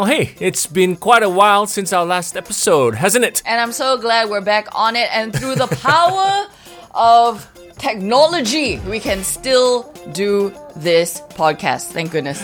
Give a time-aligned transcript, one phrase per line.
[0.00, 3.42] Oh, hey, it's been quite a while since our last episode, hasn't it?
[3.44, 5.14] And I'm so glad we're back on it.
[5.14, 6.46] And through the power
[6.94, 7.46] of
[7.76, 11.88] technology, we can still do this podcast.
[11.92, 12.42] Thank goodness.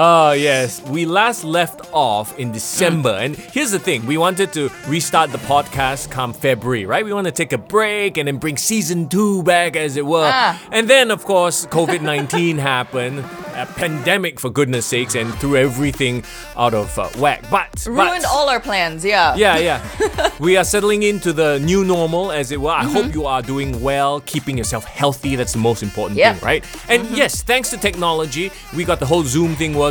[0.00, 0.80] Oh, yes.
[0.82, 3.10] We last left off in December.
[3.20, 7.04] And here's the thing we wanted to restart the podcast come February, right?
[7.04, 10.30] We want to take a break and then bring season two back, as it were.
[10.32, 10.62] Ah.
[10.70, 13.18] And then, of course, COVID 19 happened,
[13.56, 16.22] a pandemic, for goodness sakes, and threw everything
[16.56, 17.42] out of uh, whack.
[17.50, 19.34] But, Ruined but, all our plans, yeah.
[19.34, 20.30] Yeah, yeah.
[20.38, 22.70] we are settling into the new normal, as it were.
[22.70, 22.92] I Mm-hmm.
[22.94, 25.34] hope you are doing well, keeping yourself healthy.
[25.34, 26.64] That's the most important thing, right?
[26.88, 27.14] And Mm-hmm.
[27.16, 29.87] yes, thanks to technology, we got the whole Zoom thing working.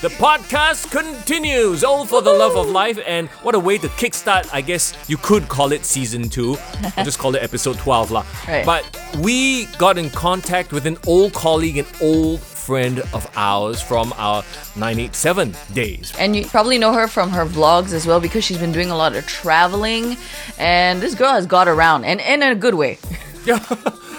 [0.00, 4.48] The podcast continues, all for the love of life, and what a way to kickstart,
[4.52, 6.56] I guess you could call it season two.
[6.96, 8.24] I'll just call it episode 12 lah.
[8.46, 8.64] Right.
[8.64, 8.84] But
[9.18, 14.44] we got in contact with an old colleague, an old friend of ours from our
[14.76, 16.12] 987 days.
[16.16, 18.96] And you probably know her from her vlogs as well because she's been doing a
[18.96, 20.16] lot of traveling.
[20.58, 22.98] And this girl has got around, and, and in a good way.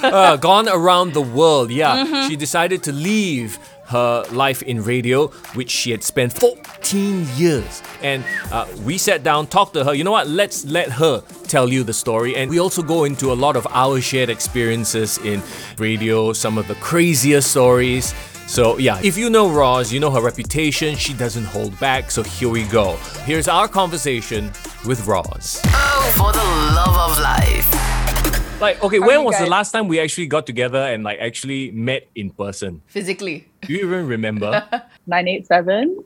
[0.03, 1.71] uh, gone around the world.
[1.71, 2.27] Yeah, Mm-hmm.
[2.27, 3.59] she decided to leave
[3.89, 7.81] her life in radio, which she had spent 14 years.
[8.01, 9.93] And uh, we sat down, talked to her.
[9.93, 10.27] You know what?
[10.27, 12.35] Let's let her tell you the story.
[12.35, 15.41] And we also go into a lot of our shared experiences in
[15.77, 18.13] radio, some of the craziest stories.
[18.45, 20.95] So, yeah, if you know Roz, you know her reputation.
[20.95, 22.09] She doesn't hold back.
[22.09, 22.95] So, here we go.
[23.25, 24.51] Here's our conversation
[24.85, 25.61] with Roz.
[25.65, 27.89] Oh, for the love of life.
[28.61, 31.19] Like, okay, How when you was the last time we actually got together and like
[31.19, 32.81] actually met in person?
[32.87, 33.48] Physically.
[33.61, 34.63] Do you even remember?
[35.07, 36.03] 987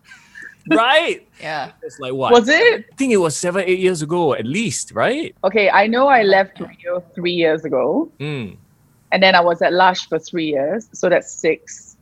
[0.70, 1.28] right?
[1.42, 1.72] Yeah.
[1.82, 2.32] It's like what?
[2.32, 5.36] was it I think it was seven, eight years ago at least, right?
[5.44, 8.56] okay i know i left radio three years ago Mm.
[9.12, 11.98] and then i was at lush for three years so that's six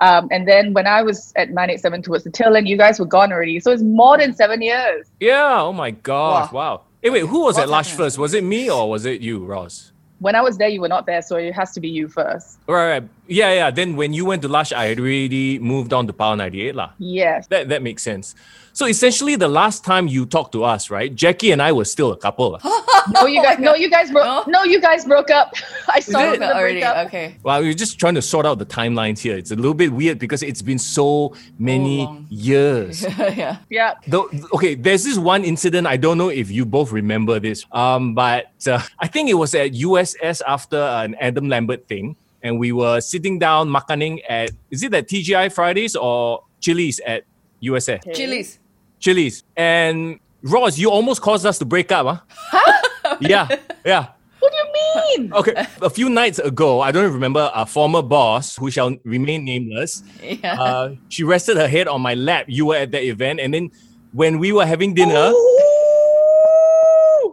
[0.00, 3.06] um, and then when i was at 987 towards the tail end you guys were
[3.06, 5.60] gone already so it's more than seven years Yeah.
[5.62, 6.52] Oh my gosh.
[6.52, 6.82] Wow.
[7.02, 7.20] Hey, wait.
[7.26, 8.18] Who was at What's Lush first?
[8.18, 9.92] Was it me or was it you, Roz?
[10.20, 12.58] when i was there you were not there so it has to be you first
[12.68, 13.08] Right, right.
[13.28, 13.70] Yeah, yeah.
[13.70, 16.90] Then when you went to Lush, I had already moved on to Power 98 lah.
[16.98, 18.34] yes That that makes sense.
[18.72, 21.10] So essentially, the last time you talked to us, right?
[21.12, 22.60] Jackie and I were still a couple.
[23.10, 24.44] no you guys no you guys broke No?
[24.46, 25.50] no you guys broke up
[25.96, 26.34] i saw it?
[26.34, 26.80] it the Already.
[26.80, 27.06] breakup.
[27.08, 27.36] Okay.
[27.42, 29.36] Well, we're just trying to sort out the timelines here.
[29.36, 32.26] It's a little bit weird because it's been so many long.
[32.30, 33.02] years.
[33.18, 33.58] yeah.
[33.68, 35.86] yeah Though, okay, there's this one incident.
[35.88, 37.66] I don't know if you both remember this.
[37.72, 42.58] Um, but uh, I think it was at USS after an Adam Lambert thing, and
[42.58, 47.24] we were sitting down makaning at is it at TGI Fridays or Chili's at
[47.60, 47.94] USA?
[47.96, 48.12] Okay.
[48.12, 48.58] Chili's.
[49.00, 49.44] Chili's.
[49.56, 52.82] And Roz, you almost caused us to break up, huh?
[53.20, 53.48] yeah,
[53.84, 54.08] yeah.
[54.38, 54.72] what do you
[55.18, 59.44] mean Okay, a few nights ago, I don't remember, a former boss who shall remain
[59.44, 60.60] nameless Yeah.
[60.60, 62.46] uh, she rested her head on my lap.
[62.48, 63.70] You were at that event, and then
[64.12, 65.32] when we were having dinner,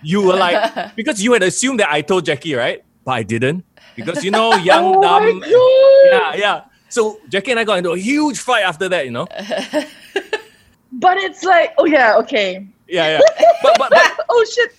[0.04, 2.84] you were like, because you had assumed that I told Jackie, right?
[3.04, 3.66] But I didn't,
[3.96, 5.40] because you know, young oh my dumb.
[5.40, 5.50] God.
[5.50, 6.62] Yeah, yeah.
[6.90, 9.06] So Jackie and I got into a huge fight after that.
[9.06, 9.28] You know.
[10.92, 13.20] but it's like oh yeah okay Yeah, yeah.
[13.64, 14.72] But but, but oh shit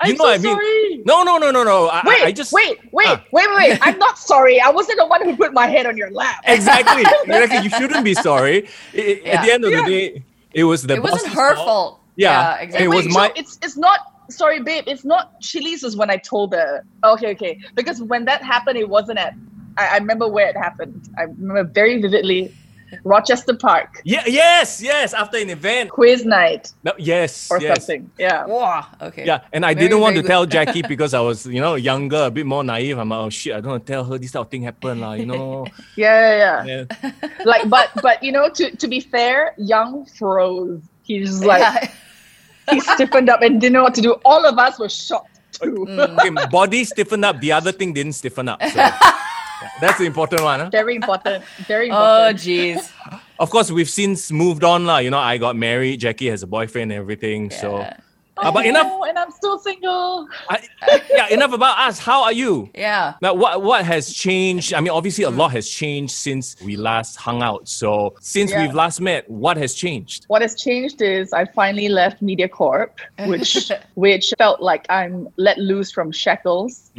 [0.00, 0.54] i'm You know so what I mean.
[0.54, 1.88] sorry no, no, no, no, no.
[1.88, 3.24] I, Wait, I just wait, wait, Ah.
[3.32, 3.78] wait, wait, wait.
[3.82, 4.60] I'm not sorry.
[4.60, 6.36] I wasn't the one who put my head on your lap.
[6.46, 7.02] exactly.
[7.02, 7.58] exactly.
[7.64, 8.68] You shouldn't be sorry.
[8.94, 9.82] I- I- At the end of Yeah.
[9.84, 10.22] the day,
[10.54, 11.66] it was the it wasn't her fault.
[11.66, 12.00] fault.
[12.16, 12.84] Yeah, exactly.
[12.84, 14.84] it was Wait, my- so it's it's not sorry, babe.
[14.86, 16.84] It's not Chili's was when I told her.
[17.04, 17.58] Okay, okay.
[17.74, 19.34] Because when that happened, it wasn't at.
[19.76, 21.08] I, I remember where it happened.
[21.18, 22.54] I remember very vividly.
[23.04, 24.22] Rochester Park Yeah.
[24.26, 24.80] Yes.
[24.82, 25.12] Yes.
[25.12, 25.90] After an event.
[25.90, 27.50] quiz night No, yes.
[27.50, 27.84] or yes.
[27.84, 28.10] something.
[28.18, 28.46] Yeah.
[28.46, 28.86] Wow.
[29.02, 29.26] Okay.
[29.26, 30.28] Yeah, and I Very, didn't want to good.
[30.28, 32.96] tell Jackie because I was, you know, younger, a bit more naive.
[32.98, 35.02] I'm like, oh shit, I don't want to tell her this type of thing happened,
[35.02, 35.66] lah, you know.
[35.96, 36.84] Yeah, yeah, yeah.
[37.02, 37.10] Yeah.
[37.44, 40.80] like, but but you know, to to be fair, Young froze.
[41.02, 41.90] He's like Yeah.
[42.70, 44.16] He stiffened up and didn't know what to do.
[44.24, 45.86] All of us were shocked too.
[46.18, 48.62] Okay, body stiffened up, the other thing didn't stiffen up.
[48.62, 48.76] So
[49.80, 50.60] that's the important one.
[50.60, 50.70] Huh?
[50.70, 51.44] Very important.
[51.66, 52.38] Very oh, important.
[52.38, 52.90] Oh, jeez.
[53.38, 54.98] Of course, we've since moved on, lah.
[54.98, 57.50] You know, I got married, Jackie has a boyfriend and everything.
[57.50, 57.86] So,
[58.42, 58.48] Yeah.
[58.48, 60.28] uh, but enough, and I'm still single.
[60.48, 60.62] I,
[61.10, 61.98] yeah, enough about us.
[61.98, 62.70] How are you?
[62.74, 63.14] Yeah.
[63.20, 64.74] Now, what what has changed?
[64.74, 67.68] I mean, obviously, a lot has changed since we last hung out.
[67.68, 68.62] So, since Yeah.
[68.62, 70.24] we've last met, what has changed?
[70.28, 72.90] What has changed is I finally left MediaCorp,
[73.26, 76.90] which which felt like I'm let loose from shackles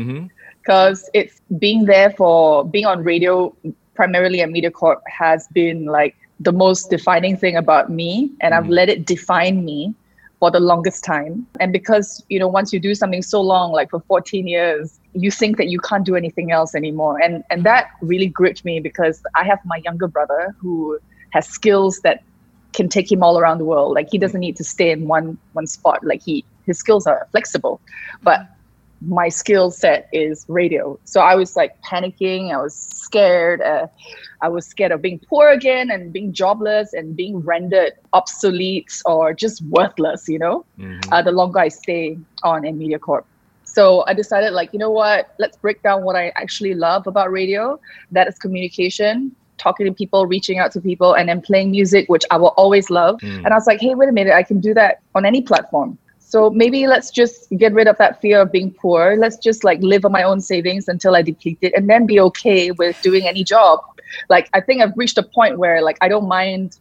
[0.62, 3.56] because it's being there for being on radio
[3.96, 8.70] primarily at MediaCorp has been like the most defining thing about me, and I've Mm.
[8.80, 9.94] let it define me
[10.40, 11.46] for the longest time.
[11.60, 15.32] And because you know, once you do something so long, like for 14 years, you
[15.32, 19.22] think that you can't do anything else anymore, and and that really gripped me because
[19.36, 21.00] I have my younger brother who
[21.32, 22.24] has skills that
[22.74, 23.94] can take him all around the world.
[23.94, 24.22] Like he hmm.
[24.22, 26.04] doesn't need to stay in one one spot.
[26.04, 27.82] Like he his skills are flexible,
[28.22, 28.48] but
[29.02, 31.00] my skill set is radio.
[31.06, 32.54] So I was like panicking.
[32.54, 33.62] I was scared.
[33.62, 33.88] Uh,
[34.42, 39.34] I was scared of being poor again and being jobless and being rendered obsolete or
[39.34, 40.28] just worthless.
[40.28, 40.66] You know,
[41.12, 43.24] uh, the longer I stay on in MediaCorp.
[43.64, 45.34] So I decided, like, you know what?
[45.38, 47.80] Let's break down what I actually love about radio.
[48.12, 52.26] That is communication, talking to people, reaching out to people, and then playing music, which
[52.32, 53.20] I will always love.
[53.46, 55.98] And I was like, hey, wait a minute, I can do that on any platform.
[56.30, 59.18] So maybe let's just get rid of that fear of being poor.
[59.18, 62.20] Let's just like live on my own savings until I deplete it and then be
[62.20, 63.80] okay with doing any job.
[64.30, 66.78] Like I think I've reached a point where like I don't mind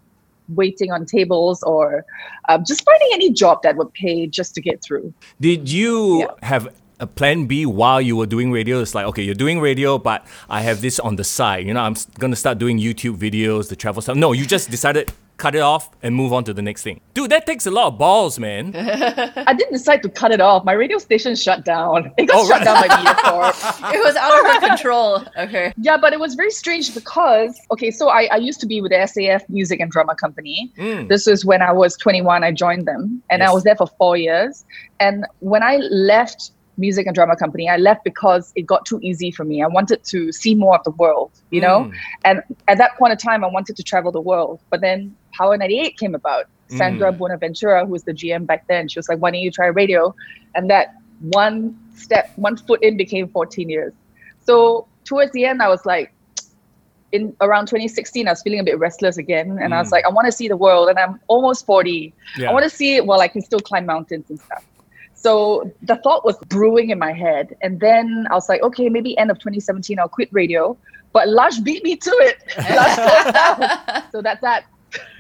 [0.55, 2.05] waiting on tables or
[2.51, 5.15] um, just finding any job that would pay just to get through.
[5.41, 6.27] Did you Yeah.
[6.43, 6.69] have
[7.01, 8.81] a plan B while you were doing radio?
[8.81, 11.67] It's like, okay, you're doing radio, but I have this on the side.
[11.67, 14.17] You know, I'm going to start doing YouTube videos, the travel stuff.
[14.17, 17.01] No, you just decided cut it off and move on to the next thing.
[17.15, 18.75] Dude, that takes a lot of balls, man.
[18.77, 20.65] I didn't decide to cut it off.
[20.65, 22.13] My radio station shut down.
[22.19, 22.65] It got Oh, shut right.
[22.65, 23.93] down by MediaCorp.
[23.95, 25.25] It was out of her control.
[25.39, 25.73] Okay.
[25.79, 28.91] Yeah, but it was very strange because okay, so I, I used to be with
[28.91, 30.73] the SAF Music and Drama Company.
[30.77, 31.09] Mm.
[31.09, 32.43] This is when I was 21.
[32.45, 33.49] I joined them, and Yes.
[33.49, 34.65] I was there for four years.
[35.01, 39.31] And when I left Music and Drama Company, I left because it got too easy
[39.31, 39.63] for me.
[39.63, 41.85] I wanted to see more of the world, you know.
[41.85, 41.95] Mm.
[42.25, 44.61] And at that point of time, I wanted to travel the world.
[44.71, 46.47] But then Power 98 came about.
[46.71, 46.79] Mm.
[46.79, 49.67] Sandra Buenaventura, who was the GM back then, she was like, "Why don't you try
[49.67, 50.15] radio?"
[50.55, 53.93] And that one step, one foot in, became 14 years.
[54.45, 56.15] So towards the end, I was like,
[57.13, 59.93] in around 2016, I was feeling a bit restless again, and I was mm.
[59.93, 62.13] like, I want to see the world, and I'm almost 40.
[62.37, 62.51] Yeah.
[62.51, 64.65] I want to see it while I can still climb mountains and stuff.
[65.21, 69.19] So the thought was brewing in my head, and then I was like, okay, maybe
[69.19, 70.77] end of 2017, I'll quit radio.
[71.13, 72.37] But Lush beat me to it.
[72.59, 74.05] Lush.
[74.13, 74.65] So that's that.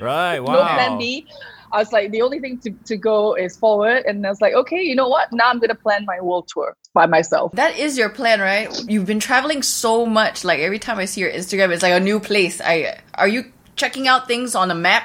[0.01, 0.55] Right, wow.
[0.55, 1.27] No plan B.
[1.73, 4.05] I was like, the only thing to, to go is forward.
[4.07, 5.33] And I was like, okay, you know what?
[5.33, 7.53] Now I'm going to plan my world tour by myself.
[7.53, 8.71] That is your plan, right?
[8.89, 10.45] You've been traveling so much.
[10.45, 12.61] Like every time I see your Instagram, it's like a new place.
[12.63, 15.05] I are you checking out things on a map,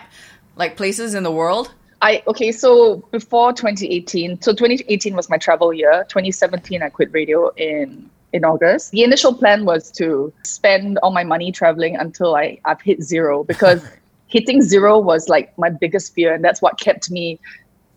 [0.56, 1.74] like places in the world?
[2.04, 6.06] I okay, so before 2018, so 2018 was my travel year.
[6.10, 8.92] 2017, I quit radio in in August.
[8.92, 13.44] The initial plan was to spend all my money traveling until I I've hit zero
[13.52, 13.82] because
[14.28, 17.40] hitting zero was like my biggest fear, and that's what kept me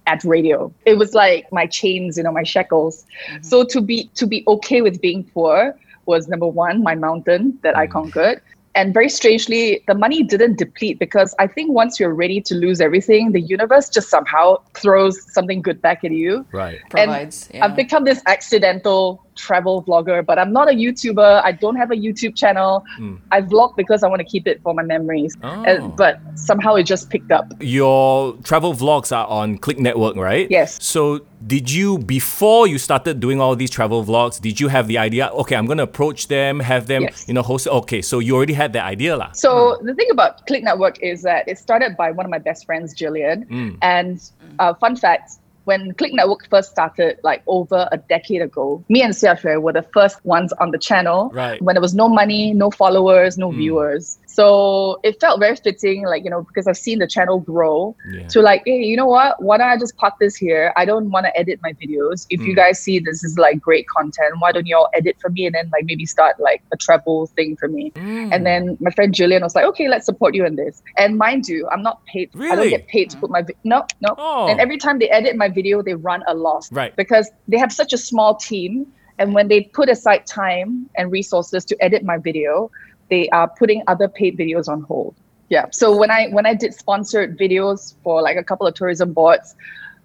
[0.07, 0.73] at radio.
[0.85, 3.05] It was like my chains, you know, my shackles.
[3.29, 3.43] Mm-hmm.
[3.43, 5.75] So to be to be okay with being poor
[6.07, 7.91] was number one, my mountain that I mm.
[7.91, 8.41] conquered.
[8.77, 12.81] And very strangely, the money didn't deplete because I think once you're ready to lose
[12.81, 16.47] everything, the universe just somehow throws something good back at you.
[16.53, 16.79] Right.
[16.91, 17.49] Provides.
[17.55, 21.43] And I've become this accidental travel vlogger, but I'm not a YouTuber.
[21.45, 22.85] I don't have a YouTube channel.
[22.97, 23.17] Hmm.
[23.31, 25.37] I vlog because I want to keep it for my memories.
[25.43, 25.63] Uh, oh.
[25.65, 27.53] And, but somehow it just picked up.
[27.61, 30.51] Your travel vlogs are on Click Network, right?
[30.51, 30.83] Yes.
[30.83, 34.99] So, did you, before you started doing all these travel vlogs, did you have the
[34.99, 37.29] idea, okay, I'm going to approach them, have them, Yes.
[37.29, 37.69] you know, host?
[37.69, 39.31] Okay, so you already had that idea, lah.
[39.33, 42.65] So the thing about Click Network is that it started by one of my best
[42.67, 43.47] friends, Jillian.
[43.49, 43.71] Hmm.
[43.83, 44.21] And
[44.59, 45.33] uh, fun fact,
[45.67, 49.83] when Click Network first started, like over a decade ago, me and Xiaxue were the
[49.83, 51.31] first ones on the channel.
[51.35, 51.61] Right.
[51.61, 53.59] When there was no money, no followers, no hmm.
[53.59, 54.19] viewers.
[54.37, 58.29] So it felt very fitting, like, you know, because I've seen the channel grow Yeah.
[58.29, 59.43] to like, hey, you know what?
[59.43, 60.75] Why don't I just park this here?
[60.77, 62.27] I don't want to edit my videos.
[62.29, 62.63] If you hmm.
[62.63, 65.55] guys see this is like great content, why don't you all edit for me and
[65.55, 67.93] then like maybe start like a travel thing for me?
[67.97, 68.31] Hmm.
[68.31, 70.83] And then my friend Julian was like, okay, let's support you in this.
[70.99, 72.29] And mind you, I'm not paid.
[72.35, 72.53] Really?
[72.53, 74.15] I don't get paid to put my vi- no, no.
[74.19, 74.49] Oh.
[74.49, 76.71] And every time they edit my video, they run a loss.
[76.71, 76.95] Right.
[76.95, 78.87] Because they have such a small team.
[79.19, 82.71] And when they put aside time and resources to edit my video,
[83.09, 85.15] they are putting other paid videos on hold.
[85.49, 85.67] Yeah.
[85.71, 89.55] So when I when I did sponsored videos for like a couple of tourism boards,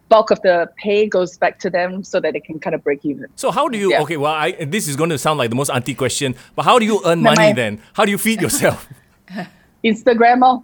[0.10, 3.04] bulk of the pay goes back to them so that they can kind of break
[3.06, 3.28] even.
[3.36, 3.92] So how do you?
[3.92, 4.02] Yeah.
[4.02, 6.78] Okay, well, I, this is going to sound like the most auntie question, but how
[6.78, 7.58] do you earn money mind.
[7.58, 7.82] then?
[7.94, 8.88] How do you feed yourself?
[9.84, 10.64] Instagram,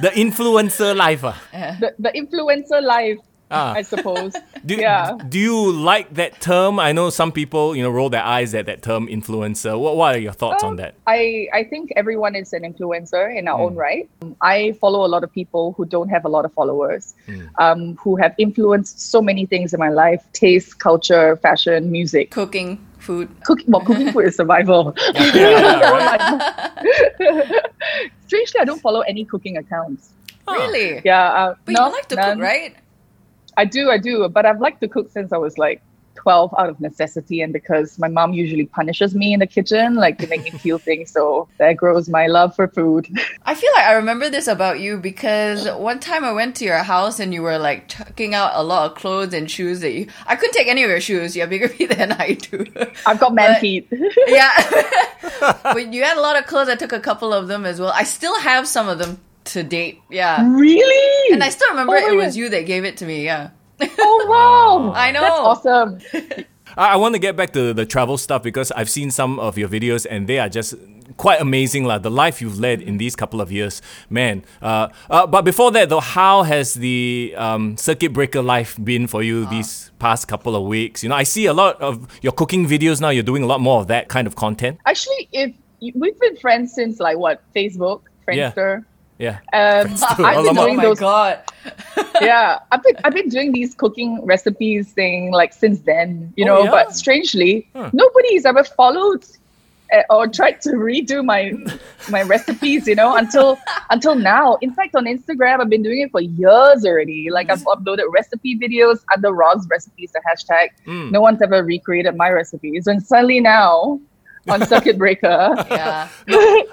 [0.00, 1.40] the influencer life, ah.
[1.78, 3.18] the, the influencer life,
[3.50, 3.72] Ah.
[3.74, 4.32] I suppose.
[4.66, 5.16] Do, yeah.
[5.28, 6.78] do you like that term?
[6.78, 9.78] I know some people, you know, roll their eyes at that term influencer.
[9.78, 10.94] What, what are your thoughts on Um, that?
[11.06, 14.08] I, I think everyone is an influencer in our own right.
[14.42, 17.14] I follow a lot of people who don't have a lot of followers,
[17.58, 22.30] um, who have influenced so many things in my life taste, culture, fashion, music.
[22.30, 23.28] Cooking, food.
[23.44, 24.94] Cooking, well, cooking food is survival.
[25.14, 26.70] Yeah.
[28.26, 30.10] Strangely, I don't follow any cooking accounts.
[30.48, 31.00] Really?
[31.04, 31.32] Yeah.
[31.32, 32.38] Uh, But no, you like to none.
[32.38, 32.74] cook, right?
[33.60, 34.28] I do, I do.
[34.28, 35.82] But I've liked to cook since I was like
[36.16, 40.18] 12 out of necessity and because my mom usually punishes me in the kitchen, like
[40.18, 41.10] to make me feel things.
[41.10, 43.08] So that grows my love for food.
[43.46, 46.82] I feel like I remember this about you because one time I went to your
[46.94, 50.08] house and you were like chucking out a lot of clothes and shoes that you.
[50.26, 51.34] I couldn't take any of your shoes.
[51.34, 52.66] You have bigger feet than I do.
[53.06, 53.88] I've got man But- feet.
[54.26, 54.50] yeah.
[55.62, 56.68] but you had a lot of clothes.
[56.68, 57.92] I took a couple of them as well.
[57.94, 60.00] I still have some of them to date.
[60.10, 60.46] Yeah.
[60.52, 61.32] really?
[61.32, 62.38] And I still remember Oh my it was God.
[62.40, 63.24] you that gave it to me.
[63.24, 63.50] Yeah.
[63.98, 64.92] Oh wow!
[64.96, 65.20] I know.
[65.22, 65.98] That's awesome.
[66.76, 69.56] I, I want to get back to the travel stuff because I've seen some of
[69.56, 70.74] your videos and they are just
[71.16, 71.84] quite amazing.
[71.84, 73.80] Like the life you've led in these couple of years,
[74.10, 74.44] man.
[74.60, 79.22] Uh, uh, but before that, though, how has the um, circuit breaker life been for
[79.22, 81.02] you these past couple of weeks?
[81.02, 83.08] You know, I see a lot of your cooking videos now.
[83.08, 84.78] You're doing a lot more of that kind of content.
[84.84, 85.54] Actually, if
[85.94, 88.56] we've been friends since like what Facebook, Friendster.
[88.56, 88.80] Yeah.
[89.28, 90.58] Um, I've been Alamak.
[90.58, 90.98] oh doing my those.
[91.00, 91.42] god.
[92.20, 96.48] yeah, I've been I've been doing these cooking recipes thing like since then, you Oh,
[96.48, 96.64] know.
[96.64, 96.70] yeah?
[96.70, 99.24] But strangely, nobody's ever followed
[99.92, 101.52] uh, or tried to redo my
[102.08, 103.58] my recipes, you know, until
[103.90, 104.56] until now.
[104.62, 107.28] In fact, on Instagram, I've been doing it for years already.
[107.30, 110.68] Like I've uploaded recipe videos under Roz's recipes, the hashtag.
[110.86, 111.10] Mm.
[111.10, 114.00] No one's ever recreated my recipes, and suddenly now
[114.48, 115.54] on Circuit Breaker.
[115.70, 116.08] Yeah.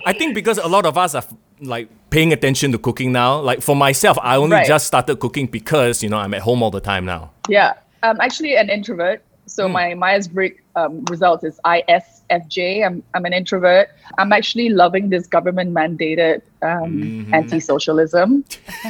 [0.06, 1.24] I think because a lot of us are
[1.62, 3.40] like paying attention to cooking now.
[3.40, 4.68] Like for myself, I only Right.
[4.68, 7.32] just started cooking because you know I'm at home all the time now.
[7.50, 7.74] Yeah,
[8.04, 9.22] I'm actually an introvert.
[9.50, 12.86] So my Myers Briggs um, result is ISFJ.
[12.86, 13.88] I'm, I'm an introvert.
[14.18, 18.44] I'm actually loving this government mandated um, anti socialism.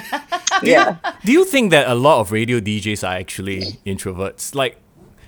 [0.63, 0.97] yeah.
[1.24, 4.55] Do you think that a lot of radio DJs are actually introverts?
[4.55, 4.77] Like,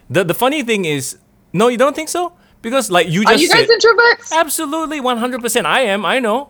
[0.10, 1.17] the the funny thing is,
[1.53, 2.34] no, you don't think so?
[2.62, 4.31] Because like you just Are you guys said, introverts?
[4.34, 5.67] absolutely one hundred percent.
[5.67, 6.05] I am.
[6.05, 6.50] I know.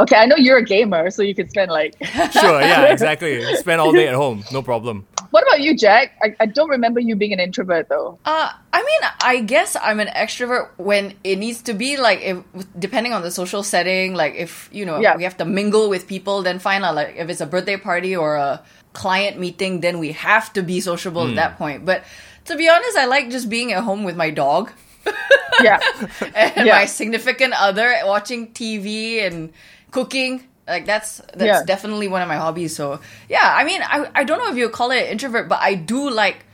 [0.00, 1.94] Okay, I know you're a gamer, so you can spend like.
[2.32, 2.60] Sure.
[2.60, 2.84] Yeah.
[2.96, 3.44] Exactly.
[3.56, 4.42] Spend all day at home.
[4.50, 5.06] No problem.
[5.30, 6.12] what about you, Jack?
[6.22, 8.18] I, I don't remember you being an introvert though.
[8.24, 11.96] Uh, I mean, I guess I'm an extrovert when it needs to be.
[11.96, 12.38] Like, if
[12.78, 15.16] depending on the social setting, like if you know Yeah.
[15.16, 16.82] we have to mingle with people, then fine.
[16.82, 18.62] Like if it's a birthday party or a
[18.94, 21.84] client meeting, then we have to be sociable at that point.
[21.84, 22.02] But
[22.46, 24.72] to be honest, I like just being at home with my dog
[25.62, 25.78] Yeah.
[26.34, 26.80] and Yeah.
[26.82, 29.52] my significant other, watching TV and
[29.90, 30.44] cooking.
[30.68, 31.62] Like that's that's Yeah.
[31.66, 32.76] definitely one of my hobbies.
[32.76, 35.74] So yeah, I mean, I I don't know if you call it introvert, but I
[35.74, 36.44] do like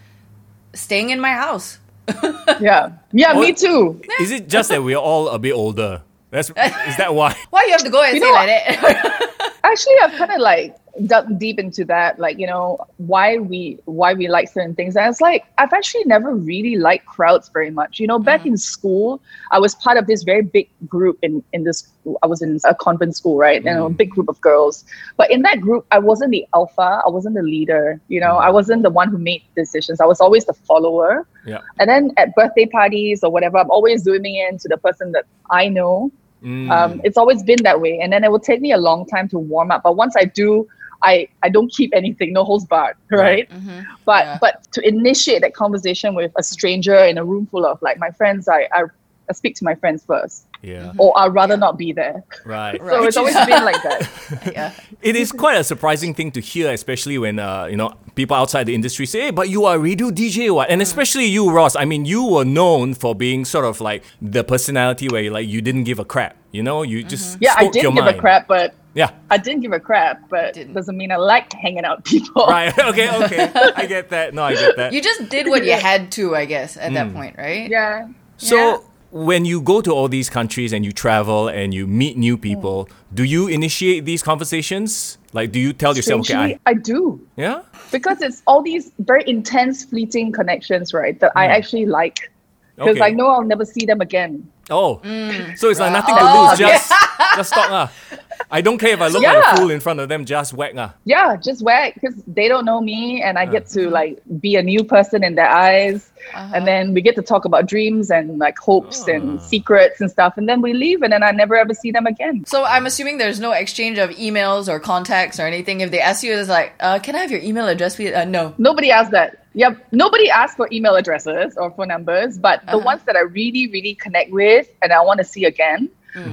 [0.74, 1.78] staying in my house.
[2.60, 2.92] Yeah.
[3.12, 4.00] Yeah, me too.
[4.20, 6.02] Is it just that we're all a bit older?
[6.30, 7.36] That's is that why?
[7.50, 9.52] Why you have to go and You say know like that?
[9.66, 14.14] actually i've kind of like dug deep into that like you know why we why
[14.14, 14.96] we like certain things.
[14.96, 18.00] And it's like i've actually never really liked crowds very much.
[18.00, 19.20] You know back in school
[19.52, 21.88] i was part of this very big group in in this
[22.22, 23.64] i was in a convent school right?
[23.64, 24.84] And a big group of girls.
[25.16, 28.50] But in that group i wasn't the alpha i wasn't the leader you know i
[28.50, 30.00] wasn't the one who made decisions.
[30.00, 31.26] I was always the follower.
[31.44, 31.60] Yeah.
[31.78, 35.26] and then at birthday parties or whatever i'm always zooming in to the person that
[35.50, 36.10] i know.
[36.42, 36.70] Mm.
[36.70, 39.28] um, it's always been that way, and then it will take me a long time
[39.30, 39.82] to warm up.
[39.82, 40.68] But once I do,
[41.02, 43.48] I I don't keep anything, no holds barred, right?
[43.50, 43.80] Mm-hmm.
[44.04, 44.38] But Yeah.
[44.40, 48.10] but to initiate that conversation with a stranger in a room full of like my
[48.10, 48.84] friends, I I,
[49.28, 50.74] I speak to my friends first, yeah.
[50.90, 51.00] Mm-hmm.
[51.00, 52.22] or I'd rather not be there.
[52.44, 52.80] Right.
[52.80, 54.52] So it's always been like that.
[54.52, 54.72] yeah.
[55.02, 58.64] It is quite a surprising thing to hear, especially when uh, you know people outside
[58.66, 60.82] the industry say, "Hey, but you are a radio DJ, what?" And mm.
[60.82, 61.74] especially you, Roz.
[61.76, 65.60] I mean, you were known for being sort of like the personality where like you
[65.60, 66.36] didn't give a crap.
[66.52, 67.44] You know, you just mm-hmm.
[67.44, 68.16] Yeah, I spoke didn't your give mind.
[68.16, 69.10] a crap, but Yeah.
[69.30, 70.72] I didn't give a crap, but Didn't.
[70.72, 72.46] doesn't mean I like hanging out people.
[72.56, 72.72] Right.
[72.90, 73.08] Okay.
[73.24, 73.52] Okay.
[73.76, 74.32] I get that.
[74.32, 74.92] No, I get that.
[74.94, 77.14] You just did what you had to, I guess, at that mm.
[77.14, 77.68] point, right?
[77.68, 78.08] Yeah.
[78.38, 78.76] So Yeah.
[79.12, 82.88] when you go to all these countries and you travel and you meet new people,
[83.12, 85.18] do you initiate these conversations?
[85.32, 87.20] Like, do you tell yourself, okay, I, I do.
[87.36, 87.60] yeah,
[87.92, 91.50] because it's all these very intense fleeting connections right that i mm.
[91.56, 92.30] actually like
[92.76, 93.04] because Okay.
[93.04, 94.32] i know i'll never see them again
[94.70, 95.56] oh, mm.
[95.58, 96.92] so it's like nothing to Oh, lose, just
[97.36, 97.88] just talk lah.
[98.50, 100.74] I don't care if I look like a fool in front of them, just whack
[100.74, 100.90] lah.
[101.04, 103.74] yeah just whack because they don't know me and i get Uh-huh.
[103.86, 106.54] to like be a new person in their eyes Uh-huh.
[106.58, 109.12] and then we get to talk about dreams and like hopes Ah.
[109.14, 112.06] and secrets and stuff and then we leave and then i never ever see them
[112.14, 115.76] again So I'm assuming there's no exchange of emails or contacts or anything.
[115.86, 117.92] If they ask you, it's like, uh, can I have your email address?
[117.98, 118.42] please?" Uh, no.
[118.58, 119.30] Nobody asked that.
[119.62, 119.72] Yep.
[120.02, 122.90] Nobody asked for email addresses or phone numbers, but the Uh-huh.
[122.90, 125.80] ones that I really, really connect with and I want to see again,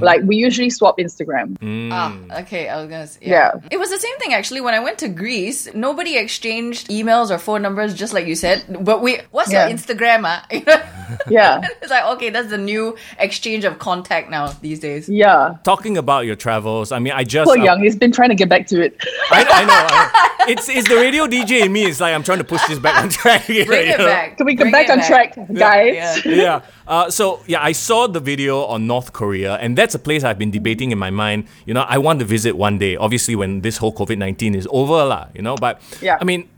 [0.01, 1.57] like we usually swap Instagram.
[1.59, 1.89] Mm.
[1.91, 2.69] Ah, okay.
[2.69, 3.53] I was gonna say, Yeah.
[3.71, 5.67] It was the same thing actually when I went to Greece.
[5.73, 8.63] Nobody exchanged emails or phone numbers, just like you said.
[8.81, 9.67] But we, what's Yeah.
[9.67, 10.23] your Instagram?
[10.25, 10.45] Ah?
[11.29, 11.61] Yeah.
[11.81, 15.07] It's like okay, that's the new exchange of contact now these days.
[15.09, 15.55] Yeah.
[15.63, 18.35] Talking about your travels, I mean, I just Poor uh, Young, he's been trying to
[18.35, 18.97] get back to it.
[19.31, 19.73] I, I know.
[19.89, 21.85] I- it's it's the radio DJ in me.
[21.85, 23.41] It's like I'm trying to push this back on track.
[23.43, 24.05] here, Bring you it know?
[24.05, 24.37] back.
[24.37, 26.25] Can we get Bring back it on track, guys?
[26.25, 26.31] Yeah.
[26.43, 26.61] yeah.
[26.87, 30.37] Uh, so yeah, I saw the video on North Korea, and that's a place I've
[30.39, 31.47] been debating in my mind.
[31.65, 32.95] You know, I want to visit one day.
[32.97, 35.27] Obviously, when this whole COVID nineteen is over, lah.
[35.33, 36.17] You know, but Yeah.
[36.19, 36.49] I mean,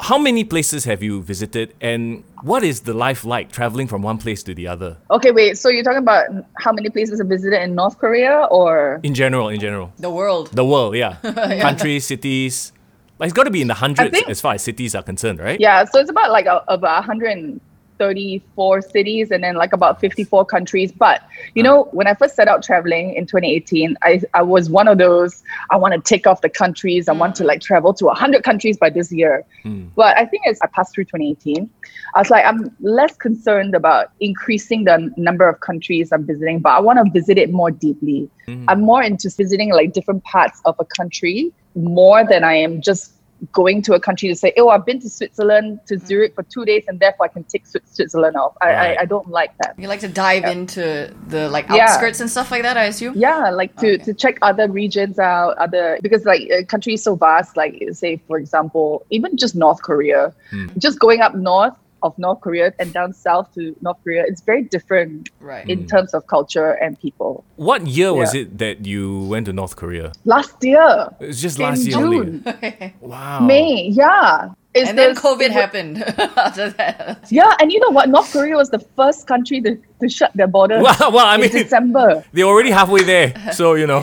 [0.00, 4.18] how many places have you visited, and what is the life like traveling from one
[4.18, 4.96] place to the other?
[5.10, 5.58] Okay, wait.
[5.58, 6.26] So you're talking about
[6.58, 10.48] how many places I visited in North Korea, or In general, in general, The world.
[10.52, 11.16] the world, yeah,
[11.60, 12.72] countries, cities.
[13.20, 15.38] Like it's got to be in the hundreds think- as far as cities are concerned,
[15.38, 15.60] right?
[15.60, 15.84] yeah?
[15.84, 17.04] So it's about like a, about
[17.98, 20.92] 134 cities and then like about 54 countries.
[20.92, 21.22] But
[21.54, 21.90] you know, uh-huh.
[21.92, 25.42] when I first set out traveling in 2018, I I was one of those.
[25.70, 27.08] I want to take off the countries.
[27.08, 27.46] I want to mm.
[27.46, 29.44] like travel to 100 countries by this year.
[29.62, 29.86] Hmm.
[29.94, 31.70] But I think as I passed through 2018,
[32.14, 36.70] I was like, I'm less concerned about increasing the number of countries I'm visiting, but
[36.70, 38.28] I want to visit it more deeply.
[38.46, 38.64] Hmm.
[38.68, 43.13] I'm more into visiting like different parts of a country more than I am just
[43.52, 46.06] going to a country to say, oh, I've been to Switzerland, to mm.
[46.06, 48.56] Zurich for two days, and therefore I can take Switzerland off.
[48.60, 48.98] I, Right.
[48.98, 49.74] I, I don't like that.
[49.78, 51.84] You like to dive into the like Yeah.
[51.84, 53.14] outskirts and stuff like that, I assume.
[53.16, 54.04] Yeah, like to, Okay.
[54.04, 57.56] to check other regions out, other because like a country is so vast.
[57.56, 60.66] Like say for example, even just North Korea, hmm.
[60.78, 64.62] just going up north of North Korea and down south to North Korea, it's very
[64.62, 65.68] different Right.
[65.68, 65.88] in mm.
[65.88, 67.44] terms of culture and people.
[67.56, 70.12] What year was it that you went to North Korea?
[70.24, 72.94] Last year, It was just in last year June, only.
[73.00, 73.40] Wow.
[73.40, 74.50] May, yeah.
[74.74, 76.02] It's and then COVID it happened
[76.36, 77.28] after that.
[77.30, 78.08] Yeah, and you know what?
[78.08, 81.42] North Korea was the first country to, to shut their borders Well, well, I in
[81.42, 82.24] mean, December.
[82.32, 84.02] they're already halfway there, so you know.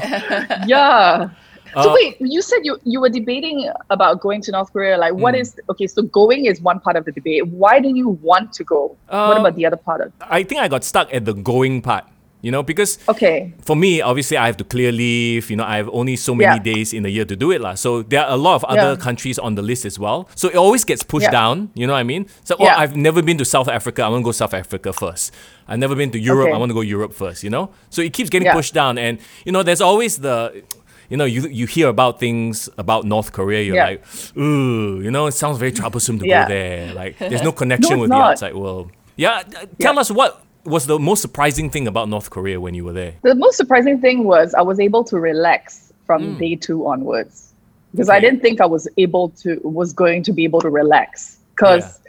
[0.65, 1.29] Yeah.
[1.75, 4.97] Uh, So wait, you said you you were debating about going to North Korea.
[4.97, 5.87] Like, what is okay?
[5.87, 7.47] So going is one part of the debate.
[7.47, 8.97] Why do you want to go?
[9.07, 10.11] what Uh, about the other part of?
[10.21, 12.05] I think I got stuck at the going part,
[12.41, 13.53] you know, because Okay.
[13.63, 15.49] for me, obviously, I have to clear leave.
[15.51, 16.63] You know, I have only so many Yeah.
[16.73, 17.75] days in a year to do it, lah.
[17.75, 19.03] So there are a lot of other Yeah.
[19.07, 20.27] countries on the list as well.
[20.35, 21.39] So it always gets pushed Yeah.
[21.39, 21.55] down.
[21.75, 22.25] You know what I mean?
[22.43, 24.03] So oh, I've never been to South Africa.
[24.03, 25.31] I want to go South Africa first.
[25.71, 26.47] I've never been to Europe.
[26.51, 26.55] Okay.
[26.55, 27.43] I want to go Europe first.
[27.45, 30.63] You know, so it keeps getting pushed down, and you know, there's always the.
[31.11, 33.85] You know, you you hear about things about North Korea, you're Yeah.
[33.91, 34.01] like,
[34.37, 36.43] ooh, you know, it sounds very troublesome to Yeah.
[36.45, 36.93] go there.
[36.93, 38.91] Like, there's no connection it's with the outside world.
[39.17, 42.85] Yeah, uh, tell us what was the most surprising thing about North Korea when you
[42.85, 43.13] were there?
[43.23, 46.37] The most surprising thing was I was able to relax from Hmm.
[46.37, 47.51] day two onwards
[47.91, 51.39] because I didn't think I was able to was going to be able to relax
[51.55, 51.99] because.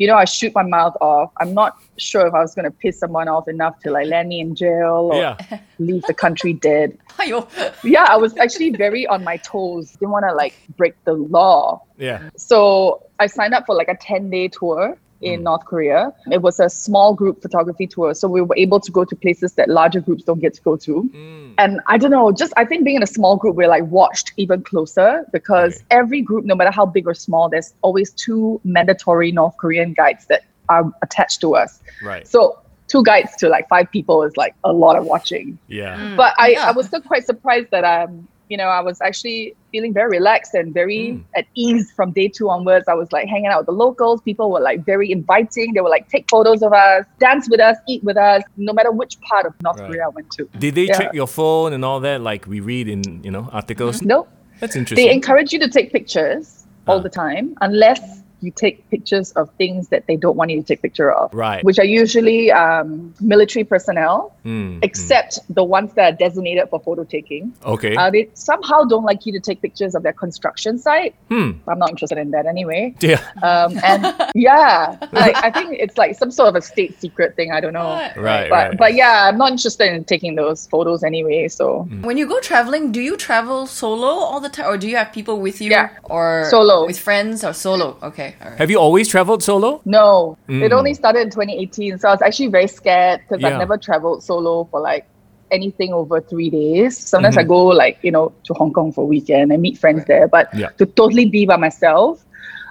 [0.00, 1.30] You know, I shoot my mouth off.
[1.36, 4.30] I'm not sure if I was going to piss someone off enough to like land
[4.30, 5.36] me in jail or Yeah.
[5.78, 6.96] leave the country dead.
[7.18, 7.46] Aiyo.
[7.84, 9.90] yeah, I was actually very on my toes.
[9.92, 11.82] Didn't want to like break the law.
[11.98, 12.30] Yeah.
[12.34, 15.44] So I signed up for like a 10 day tour in mm.
[15.44, 16.12] North Korea.
[16.30, 18.14] It was a small group photography tour.
[18.14, 20.76] So we were able to go to places that larger groups don't get to go
[20.76, 21.10] to.
[21.14, 21.54] Mm.
[21.58, 24.32] And I don't know, just I think being in a small group, we're like watched
[24.36, 25.84] even closer because Okay.
[25.90, 30.26] every group, no matter how big or small, there's always two mandatory North Korean guides
[30.26, 31.80] that are attached to us.
[32.02, 32.26] Right.
[32.26, 35.96] So two guides to like five people is like a lot of watching Yeah.
[35.96, 36.16] Mm.
[36.16, 36.68] but I, Yeah.
[36.68, 40.52] I was still quite surprised that um you know I was actually feeling very relaxed
[40.54, 41.22] and very Mm.
[41.36, 42.86] at ease from day two onwards.
[42.88, 44.20] I was like hanging out with the locals.
[44.30, 45.72] People were like very inviting.
[45.74, 48.90] They were like take photos of us, dance with us, eat with us, no matter
[48.90, 49.86] which part of North Right.
[49.88, 50.42] Korea I went to.
[50.58, 50.98] Did they Yeah.
[50.98, 54.02] check your phone and all that like we read in, you know, articles?
[54.02, 54.26] No,
[54.60, 55.06] That's interesting.
[55.06, 57.02] they encourage you to take pictures all Ah.
[57.08, 58.00] the time, unless
[58.42, 61.32] you take pictures of things that they don't want you to take picture of.
[61.34, 61.62] Right.
[61.64, 67.04] Which are usually um, military personnel, Mm, except the ones that are designated for photo
[67.04, 67.52] taking.
[67.62, 67.72] mm.
[67.74, 67.94] Okay.
[67.94, 71.14] Uh, they somehow don't like you to take pictures of their construction site.
[71.28, 71.50] hmm.
[71.68, 72.94] I'm not interested in that anyway.
[73.02, 73.20] Yeah.
[73.42, 74.02] Um, and
[74.34, 77.52] yeah, like, I think it's like some sort of a state secret thing.
[77.52, 77.90] I don't know.
[78.16, 78.48] Right.
[78.48, 78.78] But, right.
[78.78, 81.48] but yeah, I'm not interested in taking those photos anyway.
[81.48, 84.96] So When you go traveling, do you travel solo all the time, or do you
[84.96, 85.90] have people with you, Yeah.
[86.04, 86.86] or Solo.
[86.86, 87.98] with friends, or solo?
[88.02, 88.58] Okay, all right.
[88.58, 89.80] Have you always traveled solo?
[89.84, 90.72] no, it Mm.
[90.72, 91.98] only started in 2018.
[91.98, 93.48] So I was actually very scared because Yeah.
[93.50, 95.04] I've never traveled solo for like
[95.50, 96.96] anything over three days.
[96.96, 97.52] Sometimes Mm-hmm.
[97.52, 100.06] I go like, you know, to Hong Kong for a weekend and meet friends Right.
[100.06, 100.28] there.
[100.28, 100.68] But Yeah.
[100.78, 102.24] to totally be by myself,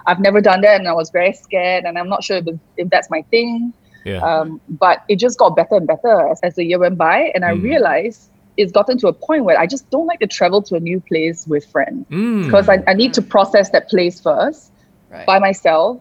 [0.06, 2.46] I've never done that and I was very scared and I'm not sure if,
[2.78, 3.72] if that's my thing.
[4.06, 4.20] Yeah.
[4.24, 7.30] Um, but it just got better and better as, as the year went by.
[7.34, 7.62] And I Mm.
[7.62, 10.80] realized it's gotten to a point where I just don't like to travel to a
[10.80, 12.44] new place with friends Mm.
[12.46, 14.72] because I, I need to process that place first
[15.10, 15.26] Right.
[15.26, 16.00] by myself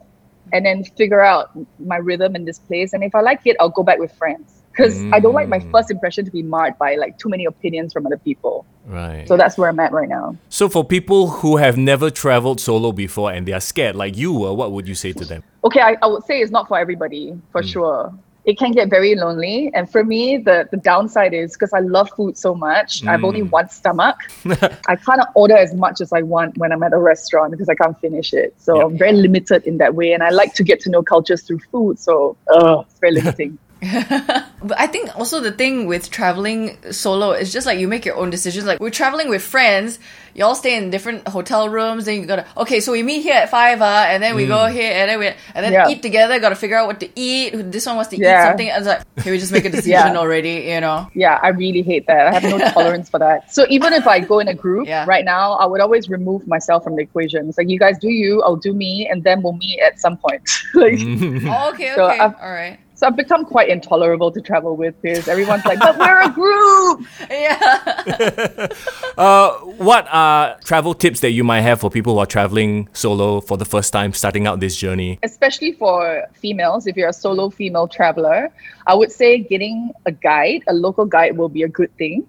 [0.53, 2.93] and then figure out my rhythm in this place.
[2.93, 5.59] And if I like it, I'll go back with friends because I don't like my
[5.59, 5.71] Mm.
[5.71, 8.65] first impression to be marred by like too many opinions from other people.
[8.85, 9.27] Right.
[9.27, 10.35] So that's where I'm at right now.
[10.49, 14.31] So for people who have never traveled solo before and they are scared like you
[14.33, 15.43] were, what would you say to them?
[15.63, 18.13] Okay, I, I would say it's not for everybody for sure.
[18.49, 19.71] It can get very lonely.
[19.75, 23.43] And for me, the, the downside is because I love food so much, I've only
[23.43, 24.17] one stomach.
[24.87, 27.75] I can't order as much as I want when I'm at a restaurant because I
[27.75, 28.55] can't finish it.
[28.57, 28.85] So Yeah.
[28.85, 30.13] I'm very limited in that way.
[30.13, 31.99] And I like to get to know cultures through food.
[31.99, 33.59] So uh, it's very limiting.
[34.61, 38.17] But I think also the thing with traveling solo is just like you make your
[38.17, 38.65] own decisions.
[38.65, 39.99] Like we're traveling with friends,
[40.35, 42.03] you all stay in different hotel rooms.
[42.05, 44.65] Then you gotta okay, so we meet here at five, uh, and then we go
[44.67, 45.87] here, and then we and then Yeah.
[45.87, 46.37] eat together.
[46.39, 47.51] Got to figure out what to eat.
[47.71, 48.69] This one wants to eat something.
[48.69, 50.17] And it's like, can we just make a decision Yeah.
[50.19, 50.67] already?
[50.75, 51.07] You know?
[51.15, 52.27] Yeah, I really hate that.
[52.27, 53.49] I have no tolerance for that.
[53.53, 55.05] So even if I go in a group Yeah.
[55.07, 57.47] right now, I would always remove myself from the equation.
[57.47, 60.17] It's like you guys do you, I'll do me, and then we'll meet at some
[60.17, 60.41] point.
[60.75, 60.99] like,
[61.47, 62.03] Oh, okay, okay, So
[62.43, 62.77] all right.
[62.99, 67.07] So I've become quite intolerable to travel with because everyone's like, but we're a group.
[67.29, 68.67] Yeah.
[69.17, 69.51] Uh,
[69.89, 73.57] what are travel tips that you might have for people who are traveling solo for
[73.57, 75.19] the first time, starting out this journey?
[75.23, 78.49] Especially for females, if you're a solo female traveler,
[78.87, 82.25] I would say getting a guide, a local guide, will be a good thing.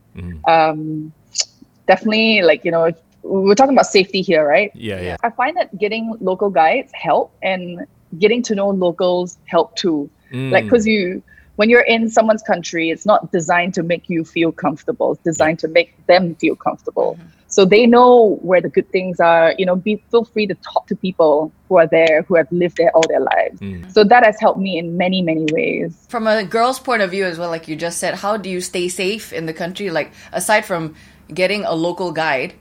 [0.48, 1.12] Um,
[1.87, 4.72] definitely, like you know, we're talking about safety here, right?
[4.74, 5.16] Yeah, yeah.
[5.22, 7.87] I find that getting local guides help and
[8.18, 10.11] getting to know locals help too.
[10.32, 10.66] Like, mm.
[10.66, 11.22] because you,
[11.56, 15.12] when you're in someone's country, it's not designed to make you feel comfortable.
[15.12, 17.16] It's designed to make them feel comfortable.
[17.18, 17.28] Mm-hmm.
[17.48, 19.54] So they know where the good things are.
[19.58, 22.76] You know, be feel free to talk to people who are there, who have lived
[22.76, 23.60] there all their lives.
[23.60, 23.92] Mm.
[23.92, 26.06] So that has helped me in many, many ways.
[26.08, 28.60] from a girl's point of view as well, like you just said, how do you
[28.60, 29.90] stay safe in the country?
[29.90, 30.94] Like aside from
[31.34, 32.54] getting a local guide,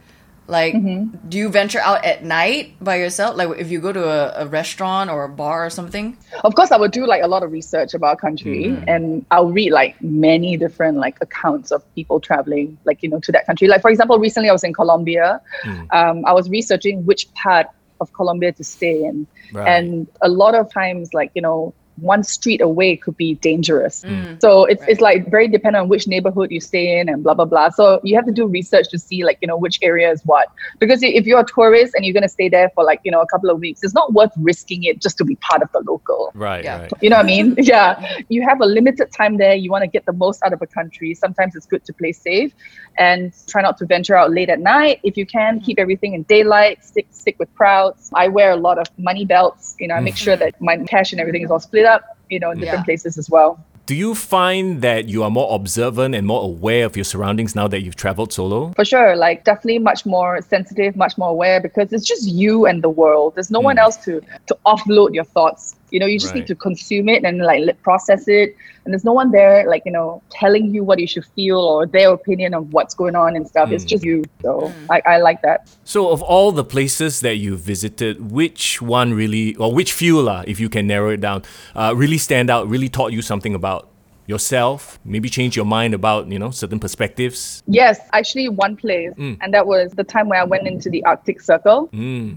[0.49, 1.15] like mm-hmm.
[1.29, 3.37] do you venture out at night by yourself?
[3.37, 6.17] Like if you go to a, a restaurant or a bar or something?
[6.43, 8.83] Of course, I would do like a lot of research about country, hmm.
[8.87, 13.31] and I'll read like many different like accounts of people traveling, like you know, to
[13.31, 13.67] that country.
[13.67, 15.41] Like for example, recently I was in Colombia.
[15.63, 15.83] Hmm.
[15.91, 17.67] Um, I was researching which part
[18.01, 19.67] of Colombia to stay in, Right.
[19.67, 21.73] and a lot of times, like you know.
[22.01, 24.03] One street away could be dangerous.
[24.03, 24.19] Mm.
[24.29, 24.41] Mm.
[24.41, 27.45] So it's, it's like very dependent on which neighborhood you stay in and blah, blah,
[27.45, 27.69] blah.
[27.69, 30.49] So you have to do research to see like, you know, which area is what.
[30.79, 33.21] Because if you're a tourist and you're going to stay there for like, you know,
[33.21, 35.79] a couple of weeks, it's not worth risking it just to be part of the
[35.79, 36.31] local.
[36.35, 36.81] Right, Yeah.
[36.81, 36.93] right.
[37.01, 37.55] You know what I mean?
[37.69, 38.17] Yeah.
[38.29, 39.53] You have a limited time there.
[39.53, 41.13] You want to get the most out of a country.
[41.13, 42.53] Sometimes it's good to play safe
[42.97, 44.99] and try not to venture out late at night.
[45.03, 45.65] If you can, mm.
[45.65, 48.09] keep everything in daylight, stick stick with crowds.
[48.13, 49.75] I wear a lot of money belts.
[49.79, 52.39] You know, I make sure that my cash and everything is all split up, you
[52.39, 52.89] know, in different Yeah.
[52.91, 53.59] places as well.
[53.89, 57.67] Do you find that you are more observant and more aware of your surroundings now
[57.67, 58.71] that you've traveled solo?
[58.75, 62.83] For sure, like definitely much more sensitive, much more aware because it's just you and
[62.83, 63.33] the world.
[63.33, 63.85] There's no one hmm.
[63.85, 65.75] else to to offload your thoughts.
[65.91, 66.41] You know, you just Right.
[66.41, 68.55] need to consume it and like process it.
[68.85, 71.85] And there's no one there, like you know, telling you what you should feel or
[71.85, 73.71] their opinion of what's going on and stuff.
[73.71, 73.89] It's hmm.
[73.89, 74.23] just you.
[74.41, 74.91] So hmm.
[74.91, 75.69] I, I like that.
[75.83, 80.43] So, of all the places that you visited, which one really, or which few, lah,
[80.47, 81.43] if you can narrow it down,
[81.75, 83.89] uh, really stand out, really taught you something about
[84.29, 87.63] yourself, maybe change your mind about, you know, certain perspectives?
[87.65, 89.33] Yes, actually, one place, hmm.
[89.41, 91.89] and that was the time where I went into the Arctic Circle.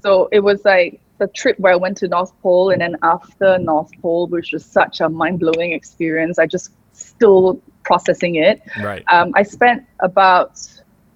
[0.02, 3.58] So it was like the trip where I went to North Pole, and then after
[3.58, 6.38] North Pole, which was such a mind blowing experience.
[6.38, 8.60] I just still processing it.
[8.82, 9.04] Right.
[9.08, 10.60] Um, I spent about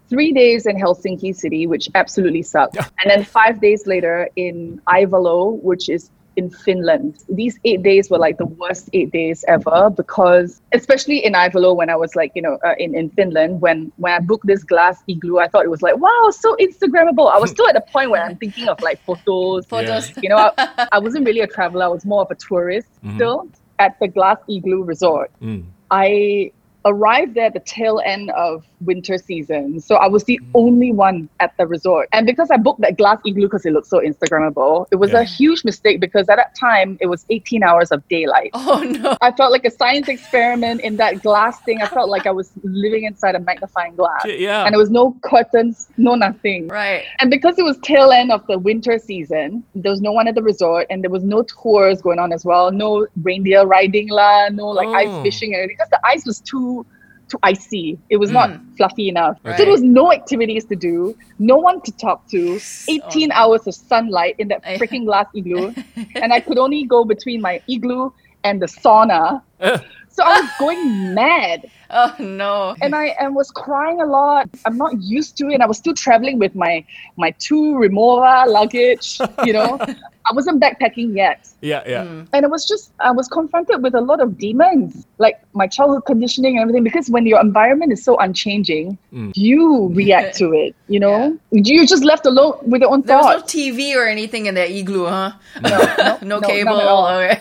[0.09, 5.61] three days in Helsinki city, which absolutely sucked, and then five days later in Ivalo,
[5.63, 7.25] which is in Finland.
[7.29, 11.91] These eight days were like the worst eight days ever because, especially in Ivalo, when
[11.91, 15.03] I was like, you know, uh, in in Finland, when when I booked this glass
[15.09, 17.33] igloo, I thought it was like, wow, so Instagrammable.
[17.35, 20.13] I was still at the point where I'm thinking of like photos, Photos.
[20.23, 21.85] you know, I, I wasn't really a traveler.
[21.85, 25.31] I was more of a tourist still at the Glass Igloo Resort.
[25.91, 26.53] I
[26.85, 29.81] arrived there at the tail end of winter season.
[29.81, 30.51] So I was the mm.
[30.55, 32.09] only one at the resort.
[32.13, 35.21] And because I booked that glass igloo because it looked so Instagrammable, it was Yeah.
[35.21, 38.51] a huge mistake because at that time it was 18 hours of daylight.
[38.69, 39.17] Oh no.
[39.23, 41.81] I felt like a science experiment in that glass thing.
[41.81, 44.25] I felt like I was living inside a magnifying glass.
[44.27, 44.65] Yeah.
[44.65, 46.69] And there was no curtains, no nothing.
[46.69, 47.05] Right.
[47.21, 50.35] And because it was tail end of the winter season, there was no one at
[50.35, 52.73] the resort and there was no tours going on as well.
[52.73, 54.95] No reindeer riding lah, no like Oh.
[54.95, 55.77] ice fishing and everything.
[55.79, 56.85] Because the ice was too
[57.29, 57.99] too icy.
[58.09, 59.39] It was not fluffy enough.
[59.45, 63.75] So there was no activities to do, no one to talk to, 18 hours of
[63.75, 65.75] sunlight in that freaking glass igloo.
[66.17, 68.11] and I could only go between my igloo
[68.45, 69.43] and the sauna.
[70.09, 72.75] So I was going mad Oh no.
[72.83, 74.49] and I and was crying a lot.
[74.65, 75.55] I'm not used to it.
[75.55, 76.85] And I was still traveling with my
[77.17, 79.21] my two Rimowa luggage.
[79.45, 79.79] You know,
[80.29, 82.05] I wasn't backpacking yet, yeah, yeah.
[82.05, 82.29] Mm.
[82.33, 86.05] and it was just I was confronted with a lot of demons, like my childhood
[86.07, 86.85] conditioning and everything.
[86.85, 89.33] Because when your environment is so unchanging, mm.
[89.37, 90.75] you react to it.
[90.89, 93.47] You know, you're just left alone with your own There was no.
[93.47, 95.33] TV or anything in that igloo, huh?
[95.63, 96.73] no, No no, cable.
[96.73, 97.07] none at all.
[97.09, 97.41] Okay.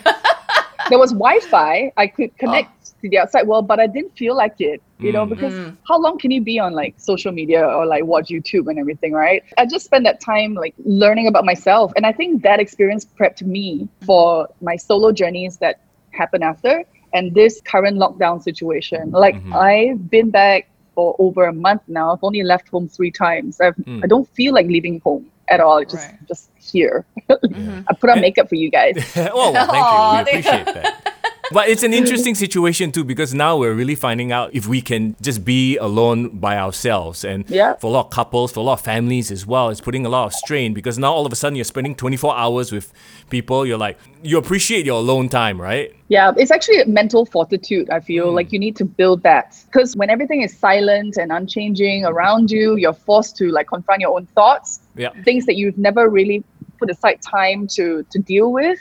[0.89, 1.91] There was Wi-Fi.
[1.98, 2.38] I could oh.
[2.39, 4.82] connect to the outside world, but I didn't feel like it.
[5.00, 5.30] You know, mm.
[5.30, 5.76] because mm.
[5.88, 9.12] how long can you be on like social media or like watch YouTube and everything,
[9.12, 9.43] right?
[9.58, 13.41] I just spent that time like learning about myself, and I think that experience prepped
[13.41, 19.12] me for my solo journeys that happen after and this current lockdown situation.
[19.12, 19.54] Like mm-hmm.
[19.54, 22.13] I've been back for over a month now.
[22.13, 23.60] I've only left home three times.
[23.60, 24.04] I've, mm.
[24.04, 25.84] I don't feel like leaving home at all.
[25.84, 26.27] Just Right.
[26.27, 27.05] just here.
[27.29, 27.81] Mm-hmm.
[27.88, 28.95] I put on makeup for you guys.
[29.15, 30.36] oh, well, thank you.
[30.36, 31.14] We appreciate that.
[31.51, 35.15] But it's an interesting situation too because now we're really finding out if we can
[35.21, 37.23] just be alone by ourselves.
[37.23, 37.73] And Yeah.
[37.75, 40.10] for a lot of couples, for a lot of families as well, it's putting a
[40.10, 42.91] lot of strain because now all of a sudden you're spending 24 hours with
[43.29, 43.65] people.
[43.65, 45.93] You're like, you appreciate your alone time, right?
[46.08, 47.89] Yeah, it's actually a mental fortitude.
[47.89, 48.36] I feel mm.
[48.36, 52.75] like you need to build that because when everything is silent and unchanging around you,
[52.75, 55.10] you're forced to like confront your own thoughts, Yeah.
[55.23, 56.43] things that you've never really
[56.77, 58.79] put aside time to to deal with.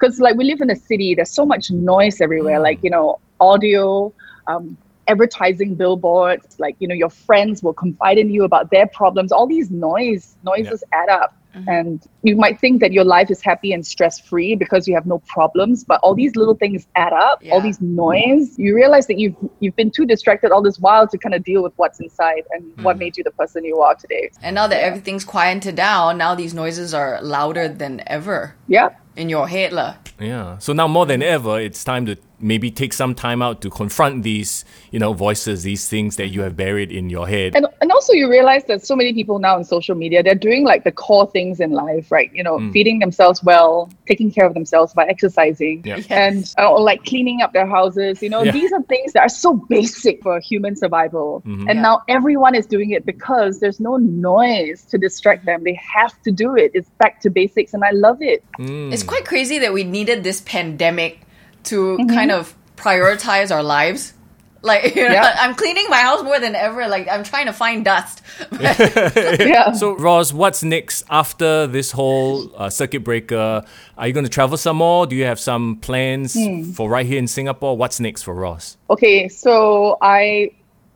[0.00, 2.58] Because like we live in a city, there's so much noise everywhere.
[2.58, 2.62] Mm.
[2.62, 4.12] Like you know, audio,
[4.46, 4.76] um,
[5.08, 6.58] advertising billboards.
[6.58, 9.32] Like you know, your friends will confide in you about their problems.
[9.32, 11.34] All these noise noises add up.
[11.54, 11.68] Mm-hmm.
[11.68, 15.06] And you might think that your life is happy and stress free because you have
[15.06, 18.56] no problems, but all these little things add up, all these noise.
[18.56, 21.62] You realize that you've you've been too distracted all this while to kind of deal
[21.62, 23.00] with what's inside and what mm-hmm.
[23.00, 24.30] made you the person you are today.
[24.42, 28.90] And now that everything's quieted down, now these noises are louder than ever Yeah.
[29.20, 29.72] In your head.
[30.18, 30.58] Yeah.
[30.58, 34.22] So now more than ever, it's time to maybe take some time out to confront
[34.22, 37.54] these, you know, voices, these things that you have buried in your head.
[37.54, 40.64] And and also you realize that so many people now on social media, they're doing
[40.64, 42.30] like the core things in life, right?
[42.34, 42.72] You know, mm.
[42.72, 46.00] feeding themselves well, taking care of themselves by exercising, Yeah.
[46.10, 48.22] and uh, or like cleaning up their houses.
[48.22, 48.52] You know, Yeah.
[48.52, 51.42] these are things that are so basic for human survival.
[51.46, 51.68] Mm-hmm.
[51.68, 51.82] And Yeah.
[51.82, 55.64] now everyone is doing it because there's no noise to distract them.
[55.64, 56.72] They have to do it.
[56.74, 58.44] It's back to basics, and I love it.
[58.58, 58.92] Mm.
[58.92, 61.20] It's quite crazy that we needed this pandemic
[61.64, 64.14] to kind of prioritize our lives.
[64.62, 65.36] Like, you know, Yeah.
[65.38, 66.86] I'm cleaning my house more than ever.
[66.88, 68.22] Like, I'm trying to find dust.
[68.60, 69.72] yeah.
[69.72, 73.64] So, Roz, what's next after this whole uh, circuit breaker?
[73.96, 75.06] Are you going to travel some more?
[75.06, 76.36] Do you have some plans
[76.76, 77.76] for right here in Singapore?
[77.76, 78.76] What's next for Roz?
[78.90, 80.50] Okay, so I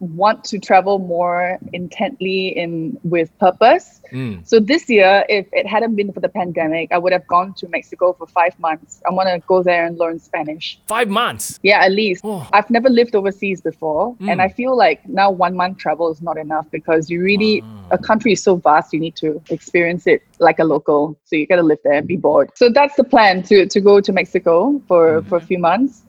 [0.05, 4.01] want to travel more intently in with purpose.
[4.13, 4.47] Mm.
[4.47, 7.69] So this year, if it hadn't been for the pandemic, I would have gone to
[7.69, 9.03] Mexico for five months.
[9.09, 10.79] I want to go there and learn Spanish.
[10.87, 11.59] Five months.
[11.63, 12.23] Yeah, at least.
[12.25, 12.49] Oh.
[12.53, 14.31] I've never lived overseas before, mm.
[14.31, 17.97] and I feel like now one month travel is not enough because you really ah.
[17.97, 18.93] a country is so vast.
[18.93, 21.19] You need to experience it like a local.
[21.25, 22.51] So you got to live there and be bored.
[22.55, 25.29] So that's the plan to to go to Mexico for mm-hmm.
[25.29, 26.04] for a few months,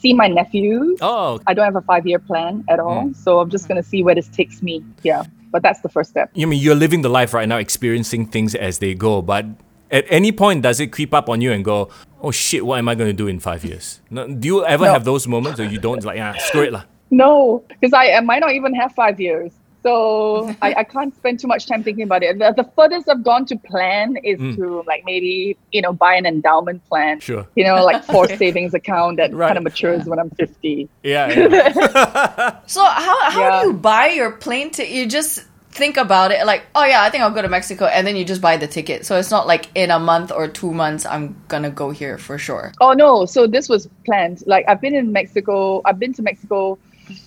[0.00, 0.98] see my nephews.
[1.00, 3.12] Oh, I don't have a five year plan at all.
[3.14, 4.84] So I'm just going to see where this takes me.
[5.02, 5.24] Yeah.
[5.50, 6.30] But that's the first step.
[6.34, 9.46] you mean you're living the life right now, experiencing things as they go, but
[9.90, 11.88] at any point, does it creep up on you and go,
[12.20, 14.00] oh shit, what am I going to do in five years?
[14.10, 14.92] No, do you ever No.
[14.92, 16.84] have those moments or you don't like, ah, screw it lah?
[17.10, 19.52] No, because I, I might not even have five years.
[19.86, 22.40] So I, I can't spend too much time thinking about it.
[22.40, 24.56] The, the furthest I've gone to plan is mm.
[24.56, 27.20] to like maybe, you know, buy an endowment plan.
[27.20, 27.46] Sure.
[27.54, 29.46] You know, like forced savings account that Right.
[29.46, 30.88] kind of matures when I'm 50.
[31.04, 31.28] Yeah.
[31.30, 32.58] yeah.
[32.66, 33.62] So, how, how Yeah.
[33.62, 34.92] do you buy your plane ticket?
[34.92, 37.84] You just think about it like, oh, yeah, I think I'll go to Mexico.
[37.84, 39.06] And then you just buy the ticket.
[39.06, 42.18] So, it's not like in a month or two months, I'm going to go here
[42.18, 42.72] for sure.
[42.80, 43.24] Oh no!
[43.24, 44.42] So this was planned.
[44.46, 45.80] Like I've been in Mexico.
[45.84, 46.76] I've been to Mexico.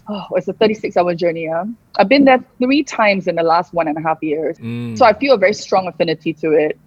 [0.07, 1.43] Oh, it's a 36-hour journey.
[1.45, 1.63] Yeah?
[1.97, 4.57] I've been there three times in the last one and a half years.
[4.97, 6.79] So I feel a very strong affinity to it.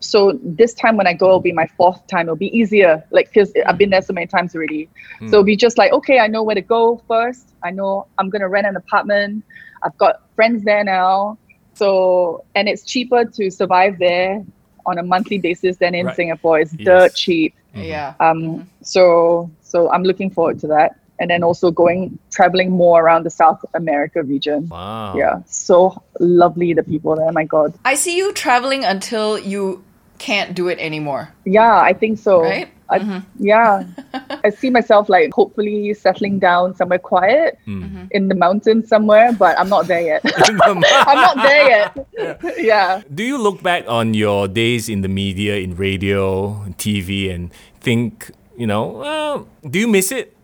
[0.00, 2.26] So this time when I go, it'll be my fourth time.
[2.26, 4.88] It'll be easier, like because I've been there so many times already.
[5.20, 7.54] So it'll be just like, okay, I know where to go first.
[7.64, 9.44] I know I'm gonna rent an apartment.
[9.82, 11.38] I've got friends there now.
[11.74, 14.44] So and it's cheaper to survive there
[14.84, 16.16] on a monthly basis than in Right.
[16.16, 16.60] Singapore.
[16.60, 16.84] It's Yes.
[16.84, 17.54] dirt cheap.
[17.74, 18.14] Yeah.
[18.20, 23.24] Um, so so I'm looking forward to that, and then also going traveling more around
[23.24, 24.68] the South America region.
[24.68, 25.16] Wow.
[25.16, 27.32] Yeah, so lovely the people there.
[27.32, 27.74] My God.
[27.84, 29.84] I see you traveling until you
[30.18, 31.32] can't do it anymore.
[31.44, 32.42] Yeah, I think so.
[32.42, 32.68] Right?
[32.88, 33.18] I, mm-hmm.
[33.44, 33.84] Yeah,
[34.44, 38.06] I see myself like hopefully settling down somewhere quiet hmm.
[38.12, 40.20] in the mountains somewhere, but I'm not there yet.
[40.62, 42.54] I'm not there yet.
[42.58, 43.02] yeah.
[43.12, 48.30] Do you look back on your days in the media, in radio, TV, and think,
[48.56, 50.35] you know, well, do you miss it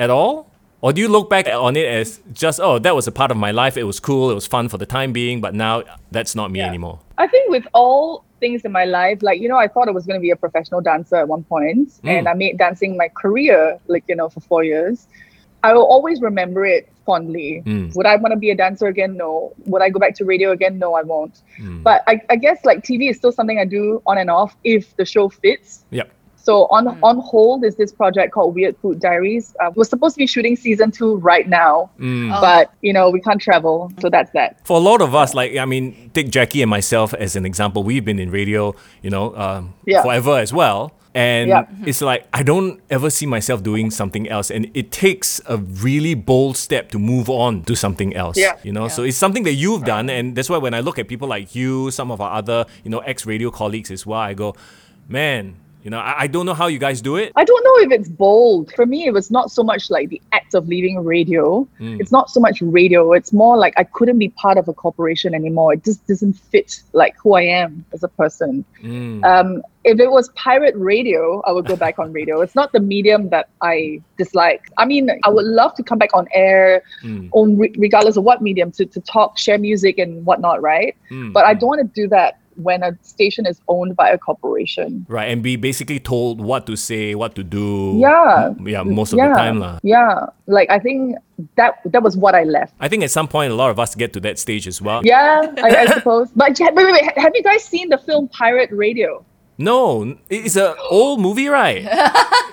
[0.00, 0.50] at all?
[0.80, 3.36] Or do you look back on it as just, oh, that was a part of
[3.36, 3.76] my life.
[3.76, 4.30] It was cool.
[4.30, 6.68] It was fun for the time being, but now that's not me Yeah.
[6.68, 7.00] anymore.
[7.18, 10.06] I think with all things in my life, like, you know, I thought I was
[10.06, 12.08] going to be a professional dancer at one point, mm.
[12.08, 15.06] and I made dancing my career, like, you know, for four years.
[15.62, 17.62] I will always remember it fondly.
[17.66, 17.94] Mm.
[17.94, 19.18] Would I want to be a dancer again?
[19.18, 19.52] No.
[19.66, 20.78] Would I go back to radio again?
[20.78, 21.42] No, I won't.
[21.60, 21.82] Mm.
[21.82, 24.96] But I, I guess like TV is still something I do on and off if
[24.96, 25.84] the show fits.
[25.90, 26.10] Yep.
[26.42, 29.54] So on on hold is this project called Weird Food Diaries.
[29.60, 33.40] Uh, we're supposed to be shooting season two right now, but you know we can't
[33.40, 34.64] travel, so that's that.
[34.66, 37.82] For a lot of us, like I mean, take Jackie and myself as an example.
[37.82, 40.02] We've been in radio, you know, um, Yeah.
[40.02, 40.92] forever as well.
[41.12, 41.64] And Yeah.
[41.84, 46.14] it's like I don't ever see myself doing something else, and it takes a really
[46.14, 48.38] bold step to move on to something else.
[48.38, 48.56] Yeah.
[48.62, 51.08] You know, so it's something that you've done, and that's why when I look at
[51.08, 54.34] people like you, some of our other, you know, ex radio colleagues as well, I
[54.34, 54.54] go,
[55.08, 57.32] man, you know, I, I don't know how you guys do it.
[57.36, 58.72] I don't know if it's bold.
[58.74, 61.62] For me, it was not so much like the act of leaving radio.
[61.78, 62.00] Hmm.
[62.00, 63.12] It's not so much radio.
[63.12, 65.72] It's more like I couldn't be part of a corporation anymore.
[65.74, 68.64] It just doesn't fit like who I am as a person.
[68.80, 69.24] Hmm.
[69.24, 72.42] Um, if it was pirate radio, I would go back on radio.
[72.42, 74.70] It's not the medium that I dislike.
[74.76, 77.28] I mean, I would love to come back on air, hmm.
[77.32, 80.94] on re- regardless of what medium, to, to talk, share music and whatnot, right?
[81.32, 85.06] But I don't want to do that when a station is owned by a corporation.
[85.08, 87.96] Right, and be basically told what to say, what to do.
[87.98, 88.54] Yeah.
[88.64, 89.58] Yeah, most of yeah, the time.
[89.60, 89.78] lah.
[89.82, 90.26] Yeah.
[90.46, 91.16] Like I think
[91.56, 92.74] that that was what I left.
[92.80, 95.02] I think at some point a lot of us get to that stage as well.
[95.04, 96.28] Yeah, I, I suppose.
[96.34, 99.24] But wait, wait, wait, have you guys seen the film Pirate Radio?
[99.58, 101.82] No, it's an old movie, right?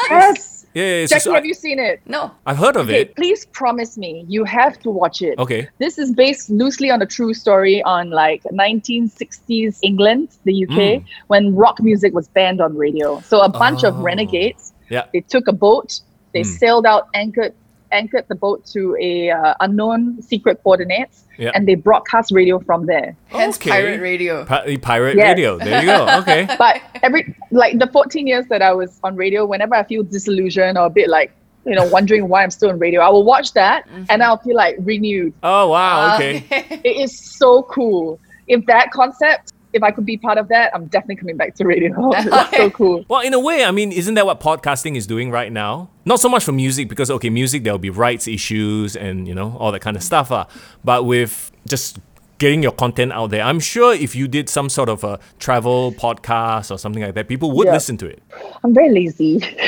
[0.09, 0.56] Yes.
[0.77, 2.01] Yeah, yeah, it's Jackie, just- have you seen it?
[2.05, 2.29] No.
[2.45, 3.15] I've heard of Okay, it.
[3.15, 5.39] please promise me you have to watch it.
[5.39, 5.67] Okay.
[5.79, 11.03] This is based loosely on a true story on like 1960s England, the UK, Mm.
[11.27, 13.19] when rock music was banned on radio.
[13.21, 14.03] So a bunch of Oh.
[14.03, 15.05] renegades, Yeah.
[15.13, 15.99] they took a boat,
[16.33, 16.59] they Mm.
[16.61, 17.53] sailed out, anchored
[17.91, 21.51] anchored the boat to a uh, unknown secret coordinates, Yeah.
[21.53, 23.15] and they broadcast radio from there.
[23.27, 23.69] Hence Okay.
[23.69, 24.45] pirate radio.
[24.45, 25.27] Pi- pirate Yes.
[25.29, 25.57] radio.
[25.57, 26.07] There you go.
[26.19, 26.47] Okay.
[26.57, 30.77] But every like the 14 years that I was on radio, whenever I feel disillusioned
[30.77, 31.31] or a bit like
[31.65, 34.55] you know wondering why I'm still on radio, I will watch that and I'll feel
[34.55, 35.33] like renewed.
[35.43, 35.95] Oh wow.
[36.11, 36.43] Uh, Okay.
[36.89, 38.19] It is so cool.
[38.47, 41.65] If that concept, if I could be part of that, I'm definitely coming back to
[41.65, 41.93] radio.
[42.15, 43.05] it's so cool.
[43.07, 45.89] Well, in a way, I mean, isn't that what podcasting is doing right now?
[46.05, 49.55] Not so much for music because okay, music there'll be rights issues and you know
[49.59, 50.31] all that kind of stuff.
[50.31, 50.45] Uh,
[50.83, 51.99] but with just
[52.39, 55.91] getting your content out there, I'm sure if you did some sort of a travel
[55.91, 57.73] podcast or something like that, people would Yeah.
[57.73, 58.21] listen to it.
[58.63, 59.39] I'm very lazy.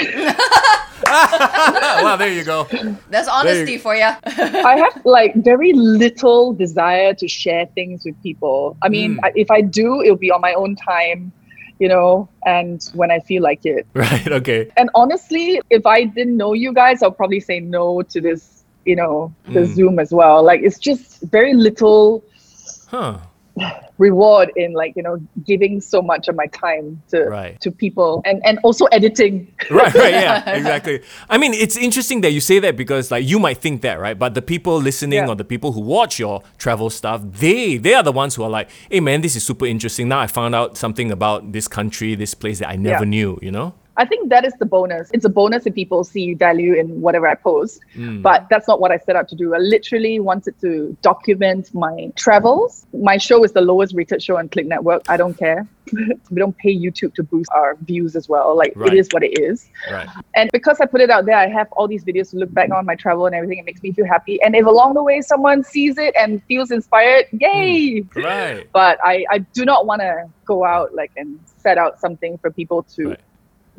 [1.09, 2.67] well, there you go.
[3.09, 4.03] That's honesty for you.
[4.25, 8.77] I have like very little desire to share things with people.
[8.81, 9.19] I mean, Mm.
[9.23, 11.31] I, if I do, it'll be on my own time,
[11.79, 13.87] you know, and when I feel like it.
[13.93, 14.27] Right.
[14.27, 14.69] Okay.
[14.77, 18.95] And honestly, if I didn't know you guys, I'll probably say no to this, you
[18.95, 19.73] know, the Mm.
[19.75, 20.43] Zoom as well.
[20.43, 22.23] Like it's just very little
[22.87, 23.17] Huh.
[23.97, 27.59] Reward in like, you know, giving so much of my time to Right.
[27.61, 29.53] to people and and also editing.
[29.69, 31.01] right, right, yeah, exactly.
[31.29, 34.17] I mean, it's interesting that you say that because like you might think that, right?
[34.17, 35.27] But the people listening Yeah.
[35.29, 38.49] or the people who watch your travel stuff, they they are the ones who are
[38.49, 40.07] like, hey man, this is super interesting.
[40.07, 43.09] Now I found out something about this country, this place that I never Yeah.
[43.09, 43.73] knew, you know?
[43.99, 45.09] I think that is the bonus.
[45.13, 48.21] It's a bonus if people see you value in whatever I post, Mm.
[48.21, 49.53] but that's not what I set out to do.
[49.53, 52.85] I literally wanted to document my travels.
[52.93, 55.01] My show is the lowest rated show on Click Network.
[55.09, 55.67] I don't care.
[56.31, 58.55] we don't pay YouTube to boost our views as well.
[58.55, 58.93] Like Right.
[58.93, 59.67] it is what it is.
[59.91, 60.07] Right.
[60.35, 62.69] And because I put it out there, I have all these videos to look back
[62.71, 63.57] on my travel and everything.
[63.59, 64.41] It makes me feel happy.
[64.43, 68.03] And if along the way someone sees it and feels inspired, yay!
[68.15, 68.67] Right.
[68.71, 72.49] But I, I do not want to go out like and set out something for
[72.51, 73.19] people to, Right.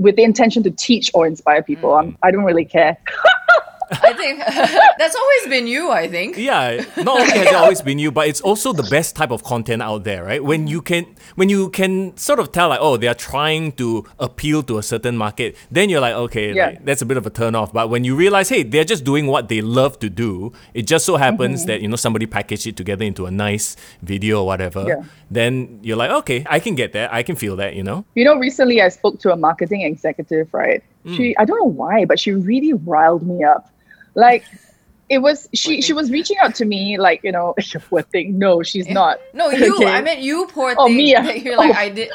[0.00, 1.90] With the intention to teach or inspire people.
[1.90, 2.08] Mm-hmm.
[2.08, 2.96] I'm, I don't really care.
[4.03, 4.38] I think
[4.98, 6.37] that's always been you, I think.
[6.37, 9.42] Yeah, not only has it always been you, but it's also the best type of
[9.42, 10.42] content out there, right?
[10.42, 14.07] When you can when you can sort of tell like, oh, they are trying to
[14.20, 16.66] appeal to a certain market, then you're like, okay, Yeah.
[16.66, 17.72] like, that's a bit of a turn off.
[17.72, 21.05] But when you realize, hey, they're just doing what they love to do, it just
[21.05, 21.68] so happens mm-hmm.
[21.68, 25.03] that you know somebody packaged it together into a nice video or whatever, Yeah.
[25.31, 28.05] then you're like, okay, I can get that, I can feel that, you know?
[28.14, 30.83] You know, recently I spoke to a marketing executive, right?
[31.07, 31.35] She, mm.
[31.38, 33.70] I don't know why, but she really riled me up.
[34.14, 34.44] Like,
[35.09, 35.83] it was she.
[35.83, 37.55] She was reaching out to me, like you know,
[37.90, 38.38] poor thing.
[38.38, 39.18] No, she's not.
[39.35, 39.75] No, you.
[39.77, 39.87] Okay.
[39.87, 41.12] I meant you, poor thing Oh, me.
[41.14, 41.79] That You're like, Oh.
[41.79, 42.11] I did.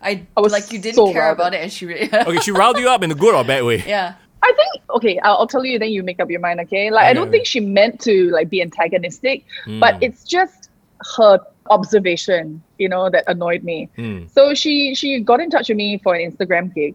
[0.00, 1.86] I, I was like you didn't so care riled about it, and she.
[1.86, 3.82] Really, Okay, she riled you up in a good or bad way.
[3.86, 4.14] yeah.
[4.40, 5.78] I think okay, I'll, I'll tell you.
[5.78, 6.60] Then you make up your mind.
[6.60, 9.80] Okay, like I don't think she meant to like be antagonistic, Mm.
[9.80, 10.70] but it's just
[11.16, 13.88] her observation, you know, that annoyed me.
[13.98, 14.30] Mm.
[14.30, 16.94] So she she got in touch with me for an Instagram gig,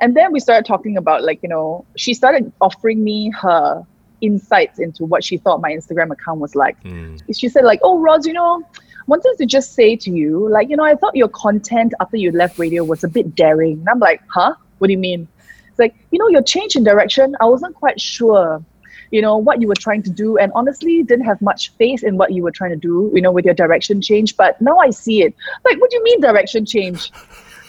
[0.00, 3.84] and then we started talking about like you know she started offering me her
[4.24, 6.82] insights into what she thought my Instagram account was like.
[6.84, 7.20] Mm.
[7.38, 8.64] She said like, "Oh, Roz, you know."
[9.06, 12.32] Wanted to just say to you, like, you know, I thought your content after you
[12.32, 13.80] left radio was a bit daring.
[13.80, 14.54] And I'm like, huh?
[14.78, 15.28] What do you mean?
[15.68, 18.64] It's like, you know, your change in direction, I wasn't quite sure,
[19.10, 20.38] you know, what you were trying to do.
[20.38, 23.30] And honestly, didn't have much faith in what you were trying to do, you know,
[23.30, 24.38] with your direction change.
[24.38, 25.34] But now I see it.
[25.66, 27.12] Like, what do you mean direction change?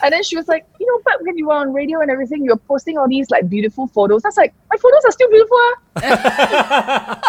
[0.05, 2.43] And then she was like, you know, but when you were on radio and everything,
[2.45, 4.23] you were posting all these like beautiful photos.
[4.23, 5.57] I was like, my photos are still beautiful.
[5.59, 7.19] ah."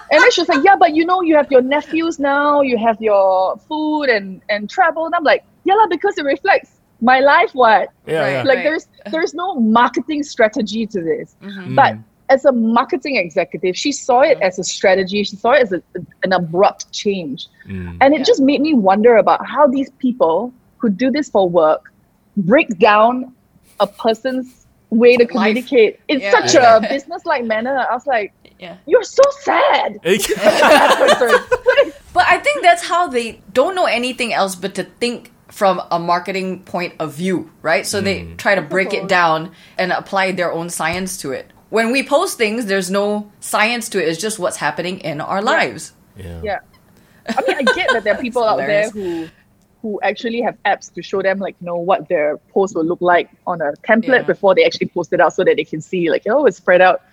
[0.10, 2.78] and then she was like, yeah, but you know, you have your nephews now, you
[2.78, 5.06] have your food and and travel.
[5.06, 7.50] And I'm like, yeah, lah, because it reflects my life.
[7.54, 7.88] What?
[8.06, 8.32] Yeah, Right.
[8.32, 8.42] yeah.
[8.42, 8.64] Like Right.
[8.64, 11.34] there's there's no marketing strategy to this.
[11.42, 11.74] Mm-hmm.
[11.74, 12.04] But Mm.
[12.36, 15.24] as a marketing executive, she saw it as a strategy.
[15.24, 15.82] She saw it as a,
[16.24, 17.48] an abrupt change.
[17.66, 17.98] Mm.
[18.00, 18.24] And it Yeah.
[18.30, 21.92] just made me wonder about how these people who do this for work
[22.36, 23.34] break down
[23.80, 25.30] a person's way to Life.
[25.30, 26.30] communicate in Yeah.
[26.30, 26.76] such Yeah.
[26.76, 27.86] a business-like manner.
[27.90, 28.76] I was like, Yeah.
[28.86, 29.98] you're so sad.
[32.16, 35.98] But I think that's how they don't know anything else but to think from a
[35.98, 37.86] marketing point of view, right?
[37.86, 38.38] So they mm.
[38.38, 39.08] try to break it uh-huh.
[39.08, 41.52] down and apply their own science to it.
[41.68, 44.08] When we post things, there's no science to it.
[44.08, 45.92] It's just what's happening in our lives.
[46.16, 46.40] yeah.
[46.42, 46.58] yeah.
[47.28, 49.28] I mean, I get that there are people out there who
[49.82, 53.00] who actually have apps to show them like you know what their post will look
[53.00, 54.22] like on a template Yeah.
[54.22, 56.80] before they actually post it out so that they can see like oh it's spread
[56.80, 57.02] out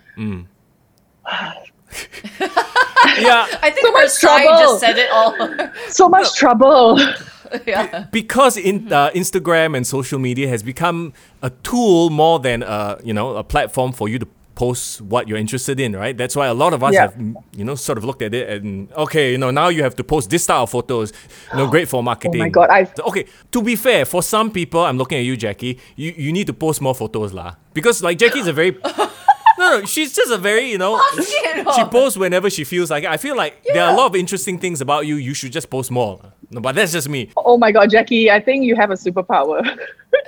[3.19, 4.59] Yeah, I think So much trouble.
[4.59, 5.35] just said it all.
[5.89, 6.99] so much trouble
[7.67, 8.07] yeah.
[8.11, 13.13] because in uh, Instagram and social media has become a tool more than a you
[13.13, 16.15] know a platform for you to post what you're interested in, right?
[16.15, 17.01] That's why a lot of us Yeah.
[17.01, 17.15] have
[17.57, 20.03] you know sort of looked at it and okay, you know now you have to
[20.03, 21.11] post this style of photos,
[21.51, 22.41] you know, great for marketing.
[22.41, 23.25] Oh my God, I've- okay.
[23.51, 25.79] To be fair, for some people, I'm looking at you, Jackie.
[25.95, 28.71] You you need to post more photos, lah, because like Jackie's a very
[29.57, 31.01] no, no, she's just a very you know.
[31.15, 31.67] Shit.
[31.75, 33.09] She posts whenever she feels like it.
[33.09, 35.15] I feel like there are a lot of interesting things about you.
[35.15, 36.19] You should just post more.
[36.53, 37.29] No, but that's just me.
[37.37, 39.59] oh my god jackie i think you have a superpower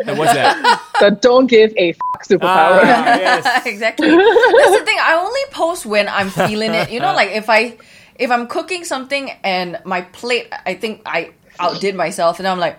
[0.06, 0.82] And what's that?
[1.00, 3.66] the don't give a fuck superpower Ah, yes.
[3.68, 4.10] exactly.
[4.10, 4.98] That's the thing.
[5.00, 6.90] I only post when I'm feeling it.
[6.92, 7.78] You know, like if I
[8.18, 12.78] if I'm cooking something and my plate, I think I outdid myself, and I'm like,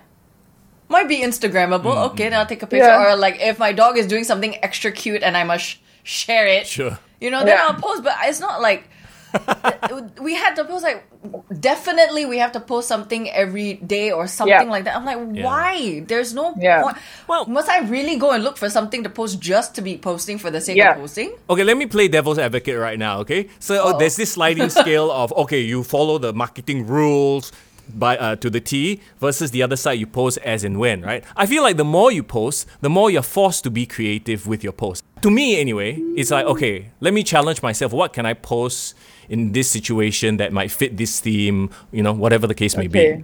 [0.89, 2.11] might be Instagrammable.
[2.11, 2.85] Okay, then I'll take a picture.
[2.85, 3.13] Yeah.
[3.13, 6.67] Or like if my dog is doing something extra cute and I must share it.
[6.67, 6.99] Sure.
[7.21, 7.67] You know, then Yeah.
[7.71, 8.03] I'll post.
[8.03, 8.89] But it's not like
[10.21, 11.03] we had to post like
[11.59, 14.71] definitely we have to post something every day or something Yeah.
[14.75, 14.95] like that.
[14.95, 15.43] I'm like, Yeah.
[15.45, 16.03] why?
[16.07, 16.81] There's no Yeah.
[16.83, 16.97] point.
[17.27, 20.37] Well- must I really go and look for something to post just to be posting
[20.37, 20.91] for the sake Yeah.
[20.93, 21.33] of posting?
[21.49, 23.47] Okay, let me play devil's advocate right now, okay?
[23.59, 27.51] So oh, there's this sliding scale of okay, you follow the marketing rules
[27.95, 31.23] by uh, to the T versus the other side you post as and when, right?
[31.37, 34.61] I feel like the more you post, the more you're forced to be creative with
[34.61, 35.03] your post.
[35.21, 37.93] To me anyway, it's like okay, let me challenge myself.
[37.93, 38.93] What can I post
[39.29, 43.23] in this situation that might fit this theme, you know, whatever the case may be.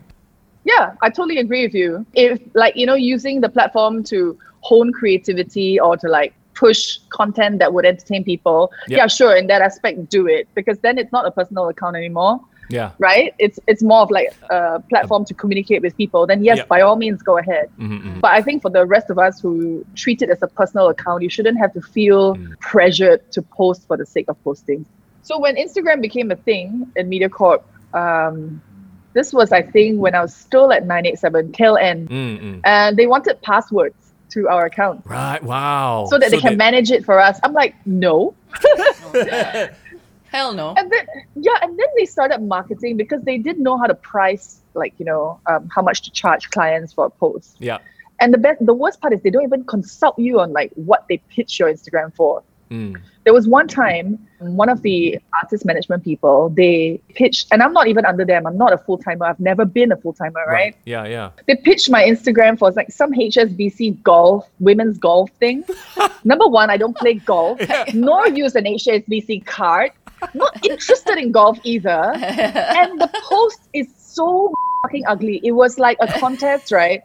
[0.66, 2.06] Yeah, I totally agree with you.
[2.14, 7.60] If like you know using the platform to hone creativity or to like push content
[7.60, 8.98] that would entertain people, Yep.
[8.98, 12.40] yeah, sure, in that aspect do it because then it's not a personal account anymore,
[12.70, 12.92] Yeah.
[13.00, 13.34] right?
[13.40, 16.26] It's it's more of like a platform to communicate with people.
[16.28, 16.68] Then yes, Yep.
[16.70, 17.68] by all means go ahead.
[17.78, 20.88] Mm-hmm, But I think for the rest of us who treat it as a personal
[20.88, 22.58] account, you shouldn't have to feel Mm.
[22.62, 24.86] pressured to post for the sake of posting.
[25.24, 27.64] So when Instagram became a thing in MediaCorp,
[27.94, 28.62] um,
[29.14, 32.62] this was I think when I was still at 987 tail end, Mm-mm.
[32.64, 33.96] and they wanted passwords
[34.30, 35.42] to our account Right.
[35.44, 36.08] Wow.
[36.10, 37.40] so that they can manage it for us.
[37.44, 38.34] I'm like, no.
[40.26, 40.74] Hell no.
[40.76, 41.06] And then
[41.36, 45.06] yeah, and then they started marketing because they didn't know how to price, like you
[45.06, 47.58] know, um, how much to charge clients for a post.
[47.60, 47.78] Yeah.
[48.20, 51.06] And the best, the worst part is they don't even consult you on like what
[51.08, 52.42] they pitch your Instagram for.
[52.74, 53.00] Mm.
[53.24, 57.88] There was one time, one of the artist management people, they pitched, and I'm not
[57.88, 58.48] even under them.
[58.48, 59.28] I'm not a full timer.
[59.28, 60.76] I've never been a full timer, right?
[60.86, 61.30] Yeah, yeah.
[61.48, 65.64] They pitched my Instagram for like some HSBC golf, women's golf thing.
[66.24, 67.62] Number one, I don't play golf,
[67.94, 69.92] nor use an HSBC card.
[70.34, 72.12] Not interested in golf either.
[72.84, 74.52] And the post is so
[74.82, 75.40] fucking ugly.
[75.44, 77.04] It was like a contest, right?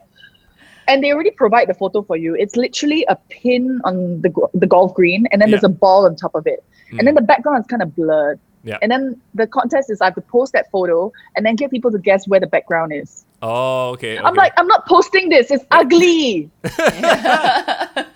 [0.88, 2.34] And they already provide the photo for you.
[2.34, 6.16] It's literally a pin on the the golf green, and then there's a ball on
[6.16, 6.64] top of it.
[6.90, 7.16] And then hmm.
[7.16, 8.40] the background is kind of blurred.
[8.64, 8.78] Yeah.
[8.82, 11.90] And then the contest is I have to post that photo and then get people
[11.90, 13.24] to guess where the background is.
[13.40, 14.18] Oh, okay.
[14.18, 15.50] I'm like, I'm not posting this.
[15.50, 16.50] It's ugly.
[16.62, 18.06] but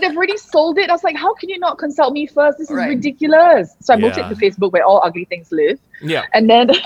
[0.00, 0.90] they've already sold it.
[0.90, 2.58] I was like, how can you not consult me first?
[2.58, 2.88] This is Right.
[2.88, 3.74] ridiculous.
[3.80, 4.30] So I moved Yeah.
[4.30, 5.78] it to Facebook where all ugly things live.
[6.02, 6.24] yeah.
[6.34, 6.70] And then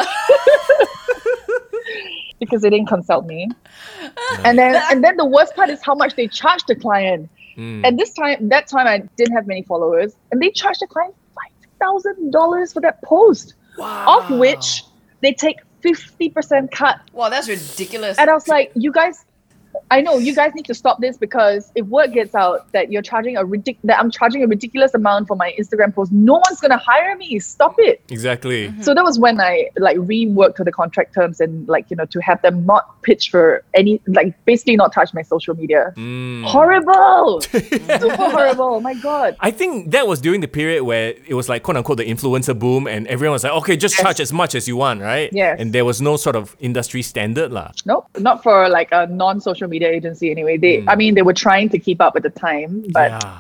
[2.41, 3.49] because they didn't consult me.
[4.45, 7.30] And then and then the worst part is how much they charge the client.
[7.57, 7.86] Mm.
[7.86, 10.16] And this time that time I didn't have many followers.
[10.32, 13.55] And they charged the client five thousand dollars for that post.
[13.78, 14.84] Of which
[15.22, 17.01] they take fifty percent cut.
[17.12, 18.18] Wow, that's ridiculous.
[18.18, 19.24] And I was like, you guys,
[19.90, 23.02] I know you guys need to stop this because if word gets out that you're
[23.02, 26.60] charging a ridic- that I'm charging a ridiculous amount for my Instagram post, no one's
[26.60, 27.38] gonna hire me.
[27.40, 28.02] Stop it.
[28.10, 28.72] Exactly.
[28.82, 32.20] So that was when I like reworked the contract terms and like you know to
[32.20, 35.92] have them not pitch for any like basically not touch my social media.
[35.96, 36.44] Mm.
[36.44, 38.64] Horrible, super horrible.
[38.76, 39.36] Oh my god.
[39.40, 42.56] I think that was during the period where it was like quote unquote the influencer
[42.58, 44.02] boom and everyone was like, okay, just Yes.
[44.02, 45.30] charge as much as you want, right?
[45.32, 45.56] Yes.
[45.58, 47.72] And there was no sort of industry standard lah.
[47.84, 50.56] Nope, not for like a non-social media agency anyway.
[50.56, 53.38] They, I mean, they were trying to keep up at the time, but yeah.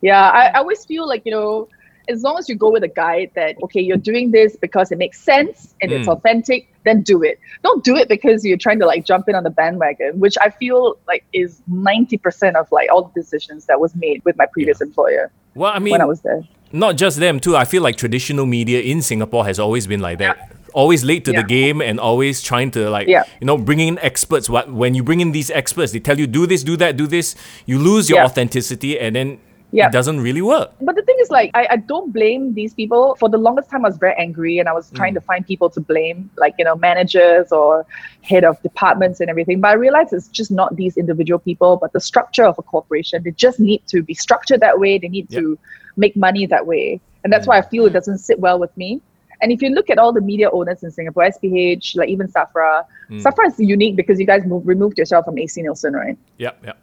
[0.00, 1.68] Yeah, I, I always feel like, you know,
[2.08, 4.98] as long as you go with a guide that, okay, you're doing this because it
[4.98, 6.12] makes sense and it's Mm.
[6.12, 7.38] authentic, then do it.
[7.62, 10.50] Don't do it because you're trying to like jump in on the bandwagon, which I
[10.50, 14.80] feel like is 90% of like all the decisions that was made with my previous
[14.80, 16.42] employer Well, I mean, when I was there.
[16.72, 17.56] not just them too.
[17.56, 20.52] I feel like traditional media in Singapore has always been like that.
[20.74, 23.24] Always late to the game and always trying to like Yeah.
[23.40, 24.48] you know bringing in experts.
[24.48, 27.06] What when you bring in these experts, they tell you do this, do that, do
[27.06, 27.34] this.
[27.66, 28.26] You lose your Yeah.
[28.26, 29.38] authenticity, and then
[29.70, 29.88] Yeah.
[29.88, 30.72] it doesn't really work.
[30.80, 33.16] But the thing is, like, I, I don't blame these people.
[33.20, 35.20] For the longest time, I was very angry and I was trying mm.
[35.20, 37.84] to find people to blame, like, you know, managers or
[38.22, 39.60] head of departments and everything.
[39.60, 43.22] But I realized it's just not these individual people, but the structure of a corporation.
[43.22, 44.96] They just need to be structured that way.
[44.96, 45.58] They need to
[45.96, 47.00] make money that way.
[47.24, 47.48] And that's mm.
[47.48, 49.02] why I feel it doesn't sit well with me.
[49.40, 52.84] And if you look at all the media owners in Singapore, SPH, like even Safra,
[53.10, 56.18] Safra is unique because you guys move, removed yourself from AC Nielsen, right?
[56.38, 56.78] Yep, yep.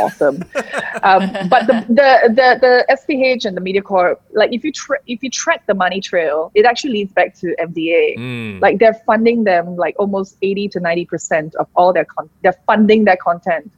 [0.00, 0.36] awesome.
[1.02, 5.22] um, but the, the the the SPH and the MediaCorp, like if you tra- if
[5.22, 8.18] you track the money trail, it actually leads back to MDA.
[8.18, 8.60] Mm.
[8.60, 12.60] Like they're funding them like almost eighty to ninety percent of all their con- they're
[12.66, 13.70] funding their content.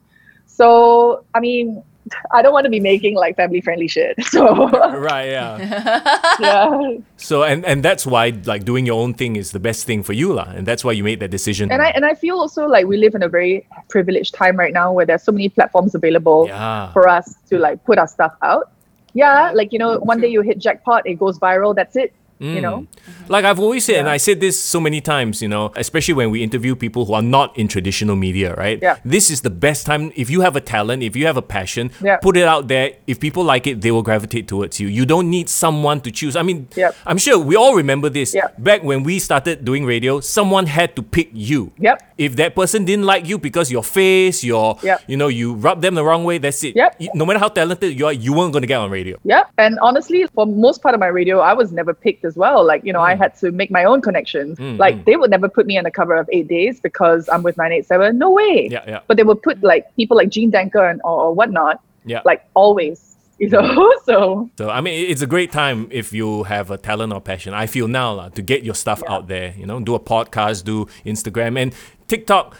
[0.45, 1.83] So I mean,
[2.31, 4.15] I don't want to be making like family friendly shit.
[4.33, 6.37] So Right, yeah.
[6.39, 6.97] yeah.
[7.17, 10.13] so and and that's why like doing your own thing is the best thing for
[10.13, 11.71] you lah, and that's why you made that decision.
[11.71, 14.73] And I and I feel also like we live in a very privileged time right
[14.73, 16.91] now where there's so many platforms available yeah.
[16.91, 18.71] for us to like put our stuff out.
[19.13, 22.13] Yeah, like you know, one day you hit jackpot, it goes viral, that's it.
[22.39, 22.79] You know?
[22.81, 23.29] Mm.
[23.29, 26.29] Like I've always said, and I said this so many times, you know, especially when
[26.29, 28.79] we interview people who are not in traditional media, right?
[28.81, 28.97] Yeah.
[29.05, 30.11] This is the best time.
[30.15, 32.17] If you have a talent, if you have a passion, Yeah.
[32.17, 32.91] put it out there.
[33.07, 34.87] If people like it, they will gravitate towards you.
[34.87, 36.35] You don't need someone to choose.
[36.35, 36.95] I mean, Yep.
[37.05, 38.33] I'm sure we all remember this.
[38.35, 38.55] Yep.
[38.61, 41.71] Back when we started doing radio, someone had to pick you.
[41.79, 42.01] Yep.
[42.17, 45.01] If that person didn't like you because your face, your, Yep.
[45.07, 46.75] you know, you rub them the wrong way, that's it.
[46.75, 46.97] Yep.
[47.15, 49.17] No matter how talented you are, you weren't going to get on radio.
[49.23, 49.43] Yeah.
[49.57, 52.65] And honestly, for most part of my radio, I was never picked as well.
[52.65, 53.17] Like, you know, I mm.
[53.17, 54.57] had to make my own connections.
[54.57, 55.05] Mm, like mm.
[55.05, 58.17] they would never put me on the cover of eight days because I'm with 987.
[58.17, 58.67] No way.
[58.71, 58.99] Yeah, yeah.
[59.07, 62.21] But they would put like people like Jean Danker and or, or whatnot, Yeah.
[62.25, 63.09] like always.
[63.39, 67.11] You know, so So I mean, it's a great time if you have a talent
[67.13, 67.53] or passion.
[67.53, 69.53] I feel now lah, to get your stuff out there.
[69.57, 71.73] You know, do a podcast, do Instagram and
[72.07, 72.57] TikTok.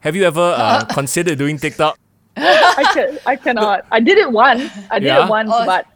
[0.00, 1.98] Have you ever uh, considered doing TikTok?
[2.36, 3.86] I can I cannot.
[3.92, 4.70] I did it once.
[4.90, 5.26] I did Yeah?
[5.26, 5.64] it once, Oh.
[5.66, 5.86] but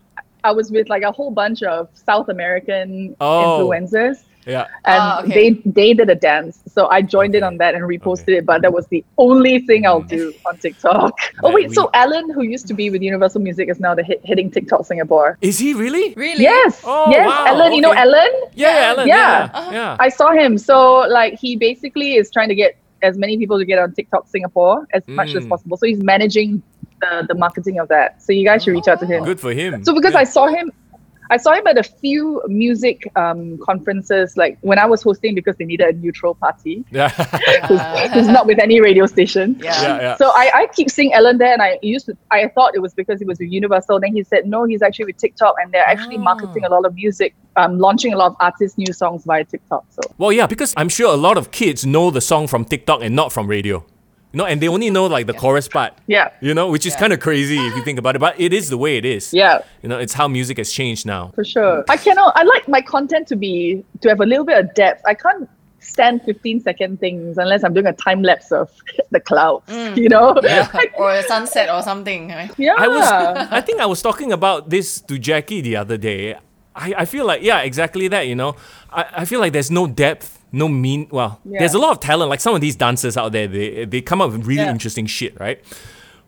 [0.44, 3.58] I was with like a whole bunch of South American Oh.
[3.60, 4.18] influencers.
[4.46, 4.64] Yeah.
[4.86, 5.34] and Ah, okay.
[5.34, 8.62] they they did a dance so i joined in on that and reposted it but
[8.62, 11.12] that was the only thing i'll do on tiktok
[11.44, 14.02] oh wait we- so alan who used to be with universal music is now the
[14.10, 16.14] hit, hitting tiktok singapore Is he really?
[16.14, 16.44] Really?
[16.44, 18.00] yes Oh, yes wow, alan you know okay.
[18.06, 19.06] alan Yeah, yeah, Alan.
[19.08, 19.50] Yeah.
[19.52, 19.70] Yeah.
[19.78, 19.96] yeah.
[20.00, 20.76] i saw him so
[21.18, 22.72] like he basically is trying to get
[23.02, 25.50] as many people to get on tiktok singapore as much as Mm.
[25.50, 26.62] possible so he's managing
[27.00, 29.52] the, the marketing of that so you guys should reach out to him Good for
[29.52, 29.84] him.
[29.84, 30.20] so because Good.
[30.20, 30.72] I saw him,
[31.30, 35.56] I saw him at a few music um, conferences, like when I was hosting because
[35.58, 37.10] they needed a neutral party yeah.
[37.68, 39.54] who's, who's not with any radio station.
[39.62, 39.82] Yeah.
[39.82, 40.16] yeah, yeah.
[40.16, 42.94] So I, I keep seeing Alan there, and I used to I thought it was
[42.94, 44.00] because he was with Universal.
[44.00, 46.22] Then he said no, he's actually with TikTok, and they're actually Ah.
[46.30, 49.84] marketing a lot of music, um, launching a lot of artists' new songs via TikTok.
[49.90, 53.02] So Well, yeah, because I'm sure a lot of kids know the song from TikTok
[53.02, 53.84] and not from radio.
[54.32, 55.94] You know, and they only know like the chorus part.
[56.06, 58.52] yeah, You know, which is kind of crazy if you think about it, but it
[58.52, 59.32] is the way it is.
[59.32, 59.60] yeah.
[59.82, 61.32] You know, it's how music has changed now.
[61.34, 61.84] For sure.
[61.88, 65.02] I cannot I like my content to be to have a little bit of depth.
[65.06, 65.48] I can't
[65.80, 68.70] stand 15 second things unless I'm doing a time lapse of
[69.10, 69.64] the clouds.
[69.72, 69.96] Mm.
[69.96, 70.34] You know?
[70.74, 72.28] Like, or a sunset or something.
[72.28, 72.50] right?
[72.58, 72.74] yeah.
[72.76, 73.06] I was
[73.50, 76.34] I think I was talking about this to Jackie the other day.
[76.76, 78.56] I, I feel like yeah, exactly that, you know.
[78.92, 81.58] I, I feel like there's no depth, no mean well, Yeah.
[81.60, 82.30] there's a lot of talent.
[82.30, 84.70] Like some of these dancers out there, they they come up with really Yeah.
[84.70, 85.58] interesting shit, right?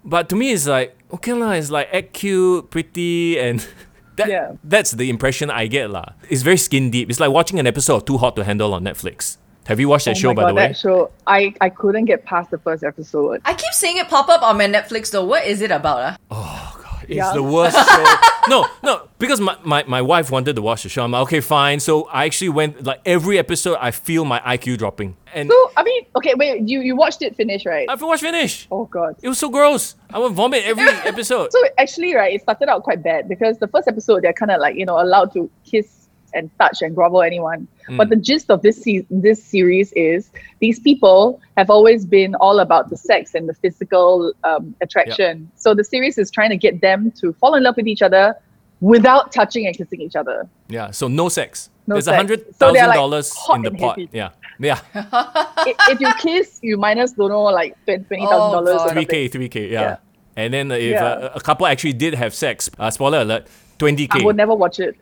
[0.04, 3.66] But to me it's like, okay lah, it's like act cute, pretty and
[4.16, 4.52] that Yeah.
[4.64, 6.06] that's the impression I get lah.
[6.28, 7.10] It's very skin deep.
[7.10, 9.36] It's like watching an episode of Too Hot to Handle on Netflix.
[9.66, 10.66] Have you watched that Oh show my by God, the way?
[10.68, 13.40] That show, I, I couldn't get past the first episode.
[13.44, 15.24] I keep seeing it pop up on my Netflix though.
[15.24, 16.16] What is it about?
[16.30, 16.72] Uh?
[17.10, 17.34] It's young.
[17.34, 18.16] the worst show.
[18.48, 21.04] No, no, because my, my, my wife wanted to watch the show.
[21.04, 21.78] I'm like, okay, fine.
[21.78, 23.76] So I actually went like every episode.
[23.80, 27.36] I feel my IQ dropping, and So I mean, okay, wait, you you watched it
[27.36, 27.86] finish, right?
[27.88, 28.66] I've watched finish.
[28.70, 29.16] oh god.
[29.22, 29.94] It was so gross.
[30.12, 31.52] I would vomit every episode.
[31.52, 34.60] So actually, right, it started out quite bad because the first episode they're kind of
[34.60, 35.99] like you know allowed to kiss
[36.34, 37.66] and touch and grovel anyone.
[37.86, 37.96] Hmm.
[37.96, 42.60] But the gist of this se- this series is these people have always been all
[42.60, 45.50] about the sex and the physical um, attraction.
[45.56, 48.34] So the series is trying to get them to fall in love with each other
[48.80, 50.48] without touching and kissing each other.
[50.68, 51.68] Yeah, so no sex.
[51.86, 53.98] No There's a hundred thousand So they're, like, dollars in the pot.
[53.98, 54.08] heavy.
[54.12, 58.68] Yeah, yeah, I- if you kiss, you minus don't know like twenty thousand dollars.
[58.80, 58.92] Oh, God.
[58.92, 59.68] three k, three k.
[59.68, 59.80] Yeah.
[59.80, 59.96] Yeah.
[60.36, 61.04] And then if Yeah.
[61.04, 63.46] uh, a couple actually did have sex, uh, spoiler alert,
[63.80, 64.24] twenty I k.
[64.24, 64.94] would never watch it.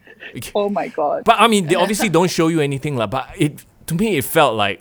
[0.54, 1.24] Oh my god.
[1.24, 3.06] But I mean, they obviously don't show you anything, lah.
[3.06, 4.80] But it to me, it felt like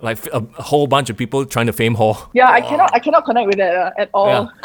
[0.00, 2.28] like a, a whole bunch of people trying to fame whore.
[2.34, 4.52] Yeah, I cannot I cannot connect with that uh, at all.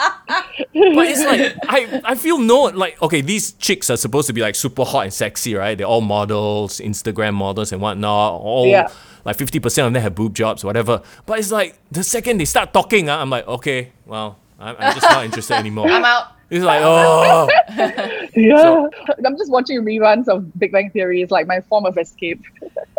[0.74, 4.42] But it's like I, I feel no like okay these chicks are supposed to be
[4.42, 8.88] like super hot and sexy right they're all models Instagram models and whatnot all Yeah.
[9.26, 12.46] like fifty percent of them have boob jobs whatever but it's like the second they
[12.46, 16.26] start talking uh, I'm like okay well I'm, I'm just not interested anymore I'm out.
[16.50, 17.48] It's like oh
[18.36, 18.88] Yeah.
[19.26, 21.22] I'm just watching reruns of Big Bang Theory.
[21.22, 22.42] It's like my form of escape.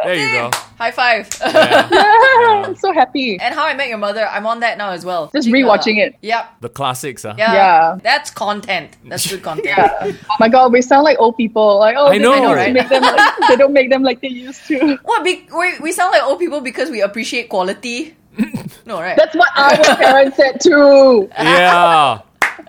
[0.04, 1.28] there you go High five.
[1.40, 1.88] yeah.
[2.64, 3.38] I'm so happy.
[3.40, 5.30] and How I Met Your Mother, I'm on that now as well.
[5.32, 6.16] Just Jing, rewatching it.
[6.22, 6.60] Yep.
[6.60, 7.34] the classics uh.
[7.36, 7.52] Yeah.
[7.52, 7.98] Yeah.
[8.02, 8.96] That's content.
[9.06, 9.66] That's good content.
[9.78, 10.12] Yeah.
[10.30, 11.78] Oh my god, we sound like old people.
[11.78, 12.72] Like, oh, I they know, don't right?
[12.72, 14.96] make them like, they don't make them like they used to.
[15.04, 15.24] What?
[15.24, 18.16] Be- we, we sound like old people because we appreciate quality?
[18.86, 19.16] no, right?
[19.16, 21.28] That's what our parents said too.
[21.38, 22.20] yeah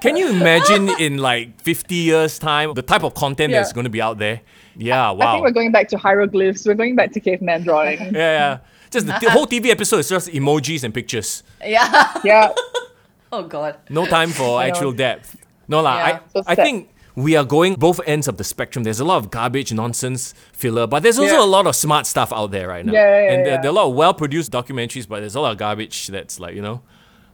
[0.01, 3.89] can you imagine in like 50 years time the type of content that's going to
[3.89, 4.41] be out there
[4.75, 6.65] yeah I wow I think we're going back to hieroglyphs.
[6.65, 7.99] We're going back to caveman drawing.
[7.99, 8.57] yeah, yeah.
[8.89, 11.43] Just the, the whole TV episode is just emojis and pictures.
[11.63, 12.11] yeah.
[12.25, 12.53] yeah.
[13.31, 13.77] oh, God.
[13.89, 14.73] No time for I know.
[14.73, 15.37] actual depth.
[15.69, 15.95] No lah.
[15.97, 16.19] Yeah.
[16.33, 18.83] So I, I think we are going both ends of the spectrum.
[18.83, 21.43] There's a lot of garbage, nonsense, filler, but there's also Yeah.
[21.43, 22.91] a lot of smart stuff out there right now.
[22.91, 25.51] Yeah, yeah, and there, there are a lot of well-produced documentaries, but there's a lot
[25.53, 26.81] of garbage that's like you know,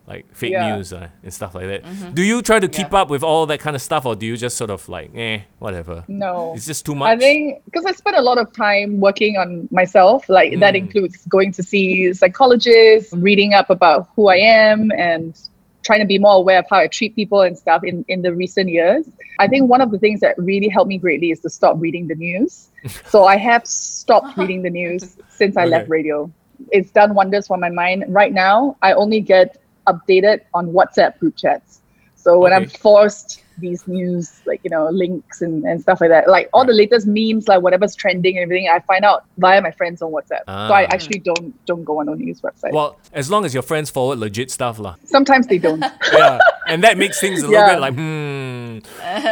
[0.08, 0.76] like fake Yeah.
[0.78, 2.16] news uh, and stuff like that.
[2.16, 4.38] Do you try to keep up with all that kind of stuff, or do you
[4.38, 6.06] just sort of like, eh, whatever?
[6.08, 6.54] No.
[6.56, 7.10] It's just too much.
[7.10, 10.78] I think because I spent a lot of time working on myself, like that Mm.
[10.78, 15.38] includes going to see psychologists, reading up about who I am, and
[15.84, 18.34] trying to be more aware of how I treat people and stuff in, in the
[18.34, 19.06] recent years.
[19.40, 22.08] I think one of the things that really helped me greatly is to stop reading
[22.08, 22.70] the news.
[23.08, 26.30] so I have stopped reading the news since I left radio.
[26.72, 28.04] It's done wonders for my mind.
[28.08, 29.58] Right now, I only get
[29.88, 31.82] updated on WhatsApp group chats.
[32.16, 36.28] So when I'm forced these news, like you know, links and, and stuff like that,
[36.28, 39.72] like all the latest memes, like whatever's trending and everything, I find out via my
[39.72, 40.44] friends on WhatsApp.
[40.46, 40.94] So I Ah.
[40.94, 42.74] actually don't don't go on a news website.
[42.74, 44.96] well, as long as your friends forward legit stuff lah.
[45.06, 45.80] Sometimes they don't.
[46.14, 47.74] Yeah, and that makes things a little Yeah.
[47.76, 48.80] bit like hmm.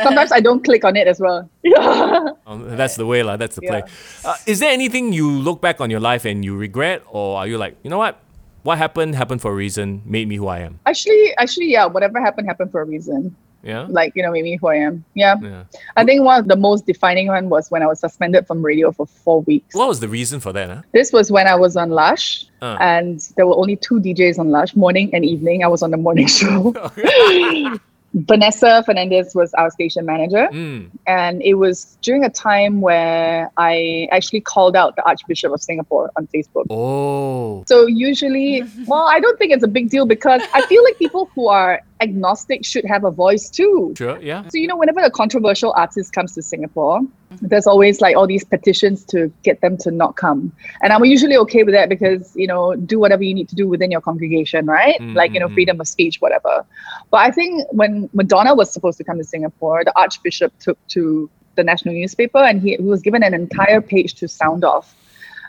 [0.07, 1.49] Sometimes I don't click on it as well.
[1.65, 2.29] Yeah.
[2.47, 3.35] Um, that's the way, lah.
[3.37, 3.83] That's the play.
[3.83, 4.29] Yeah.
[4.31, 7.47] Uh, is there anything you look back on your life and you regret, or are
[7.47, 8.17] you like, you know what,
[8.65, 10.79] what happened happened for a reason, made me who I am?
[10.85, 11.85] Actually, actually, yeah.
[11.85, 13.35] Whatever happened happened for a reason.
[13.63, 13.87] Yeah.
[13.89, 15.03] Like you know, made me who I am.
[15.15, 15.35] Yeah.
[15.41, 15.63] Yeah.
[15.97, 18.91] I think one of the most defining one was when I was suspended from radio
[18.91, 19.73] for four weeks.
[19.73, 20.69] What was the reason for that?
[20.69, 20.81] Huh?
[20.93, 22.77] This was when I was on Lush, Uh.
[22.79, 25.63] and there were only two DJs on Lush, morning and evening.
[25.63, 26.73] I was on the morning show.
[28.15, 30.89] Vanessa Fernandez was our station manager, Mm.
[31.05, 36.11] and it was during a time where I actually called out the Archbishop of Singapore
[36.15, 36.65] on Facebook.
[36.69, 37.63] Oh.
[37.67, 41.29] So usually, well, I don't think it's a big deal because I feel like people
[41.35, 43.93] who are agnostic should have a voice too.
[43.97, 44.19] Sure.
[44.21, 44.43] Yeah.
[44.49, 47.01] So you know, whenever a controversial artist comes to Singapore,
[47.41, 50.51] there's always like all these petitions to get them to not come,
[50.83, 53.67] and I'm usually okay with that because you know, do whatever you need to do
[53.67, 54.99] within your congregation, right?
[54.99, 55.53] Mm, Like you know, mm, mm.
[55.55, 56.65] freedom of speech, whatever.
[57.11, 61.29] But I think when Madonna was supposed to come to Singapore, the Archbishop took to
[61.55, 64.93] the national newspaper and he, he was given an entire page to sound off.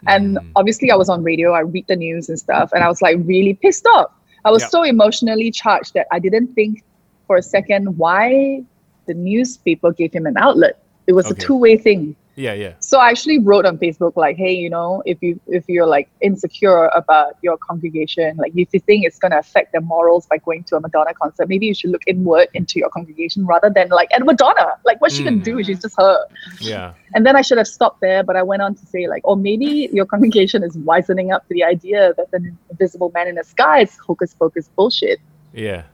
[0.07, 0.51] And Mm.
[0.55, 3.17] obviously, I was on radio, I read the news and stuff, and I was like
[3.25, 4.11] really pissed off.
[4.47, 4.69] I was Yeah.
[4.69, 6.85] so emotionally charged that I didn't think
[7.27, 8.63] for a second why
[9.07, 10.79] the newspaper gave him an outlet.
[11.09, 11.35] It was Okay.
[11.43, 12.15] a two-way thing.
[12.37, 12.53] Yeah.
[12.53, 12.75] Yeah.
[12.81, 16.09] So I actually wrote on Facebook like, hey, you know, if you if you're like
[16.21, 20.63] insecure about your congregation, like if you think it's gonna affect their morals by going
[20.65, 24.13] to a Madonna concert, maybe you should look inward into your congregation rather than like
[24.13, 24.75] at Madonna.
[24.85, 25.45] Like what's she gonna Mm.
[25.45, 25.65] do?
[25.65, 26.19] She's just her.
[26.61, 26.93] Yeah.
[27.15, 29.37] And then I should have stopped there, but I went on to say, like, oh,
[29.37, 33.45] maybe your congregation is wisening up to the idea that the invisible man in the
[33.45, 35.19] sky is hocus pocus bullshit.
[35.55, 35.85] Yeah.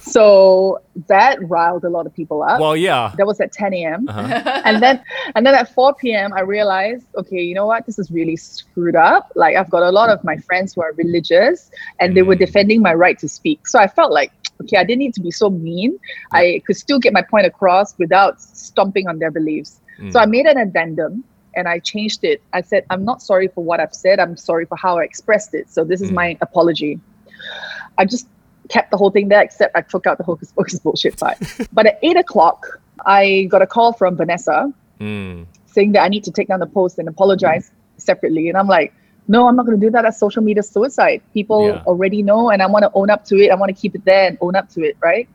[0.00, 2.60] So that riled a lot of people up.
[2.60, 3.12] Well, yeah.
[3.16, 4.08] that was at 10 a.m.
[4.08, 4.62] Uh-huh.
[4.64, 5.02] and then
[5.34, 6.32] and then at 4 p.m.
[6.32, 7.86] I realized, okay, you know what?
[7.86, 9.30] This is really screwed up.
[9.34, 11.70] Like I've got a lot of my friends who are religious
[12.00, 12.46] and they were Mm.
[12.46, 13.66] defending my right to speak.
[13.66, 14.30] So I felt like
[14.62, 15.98] okay, I didn't need to be so mean.
[16.32, 19.80] I could still get my point across without stomping on their beliefs.
[20.10, 21.24] So I made an addendum
[21.54, 22.42] and I changed it.
[22.52, 24.18] I said, I'm not sorry for what I've said.
[24.20, 25.70] I'm sorry for how I expressed it.
[25.70, 27.00] So this is my apology.
[27.96, 28.26] I just
[28.68, 31.38] kept the whole thing there, except I took out the hocus pocus bullshit part.
[31.72, 35.46] but at eight o'clock, I got a call from Vanessa Mm.
[35.66, 38.48] saying that I need to take down the post and apologize separately.
[38.48, 38.94] And I'm like,
[39.28, 40.02] no, I'm not going to do that.
[40.02, 41.20] That's social media suicide.
[41.34, 41.82] People Yeah.
[41.86, 43.50] already know, and I want to own up to it.
[43.50, 45.28] I want to keep it there and own up to it, right?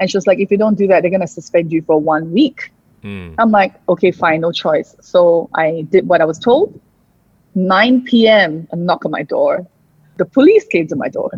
[0.00, 2.00] And she was like, if you don't do that, they're going to suspend you for
[2.00, 2.72] one week.
[3.04, 3.34] Mm.
[3.38, 4.96] I'm like, okay, fine, no choice.
[5.02, 6.80] So I did what I was told.
[7.54, 9.66] 9 p.m., a knock on my door.
[10.16, 11.30] The police came to my door.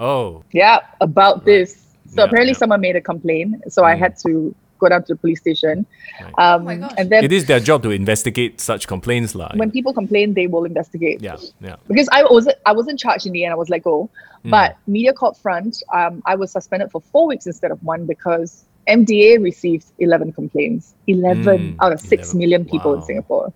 [0.00, 0.42] Oh.
[0.52, 1.74] Yeah, about this.
[2.08, 2.58] So Yeah, apparently yeah.
[2.58, 3.56] someone made a complaint.
[3.68, 3.98] So I Mm.
[3.98, 5.84] had to go down to the police station.
[6.20, 6.34] Right.
[6.38, 6.94] Um, Oh my gosh.
[6.98, 9.50] And then It is their job to investigate such complaints, lah.
[9.54, 11.20] when people complain, they will investigate.
[11.20, 11.76] yeah, yeah.
[11.86, 13.52] Because I wasn't, I wasn't charged in the end.
[13.52, 14.08] I was let go.
[14.44, 14.50] Mm.
[14.50, 19.36] But MediaCorp front, um, I was suspended for four weeks instead of one because MDA
[19.42, 20.94] received 11 complaints.
[21.06, 22.38] 11 Mm, out of 6 11.
[22.38, 23.52] million people in Singapore.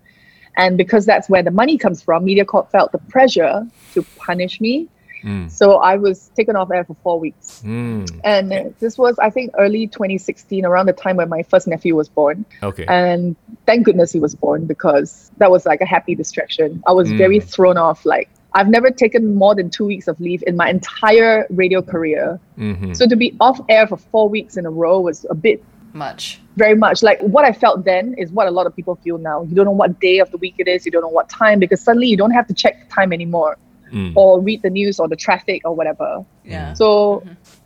[0.57, 4.87] And because that's where the money comes from, MediaCorp felt the pressure to punish me.
[5.25, 5.49] Mm.
[5.51, 7.61] So I was taken off air for four weeks.
[7.65, 8.19] Mm.
[8.23, 12.07] And this was, I think, early 2016, around the time when my first nephew was
[12.07, 12.45] born.
[12.61, 12.85] Okay.
[12.87, 16.83] And thank goodness he was born because that was like a happy distraction.
[16.87, 17.43] I was very Mm.
[17.43, 18.05] thrown off.
[18.05, 22.39] Like, I've never taken more than two weeks of leave in my entire radio career.
[22.55, 25.61] hmm So to be off air for four weeks in a row was a bit,
[25.93, 26.39] Much.
[26.55, 29.43] very much like what I felt then is what a lot of people feel now.
[29.43, 31.59] You don't know what day of the week it is, you don't know what time
[31.59, 33.57] because suddenly you don't have to check the time anymore
[33.91, 34.13] Mm.
[34.15, 36.25] or read the news or the traffic or whatever.
[36.43, 36.73] Yeah.
[36.73, 37.23] So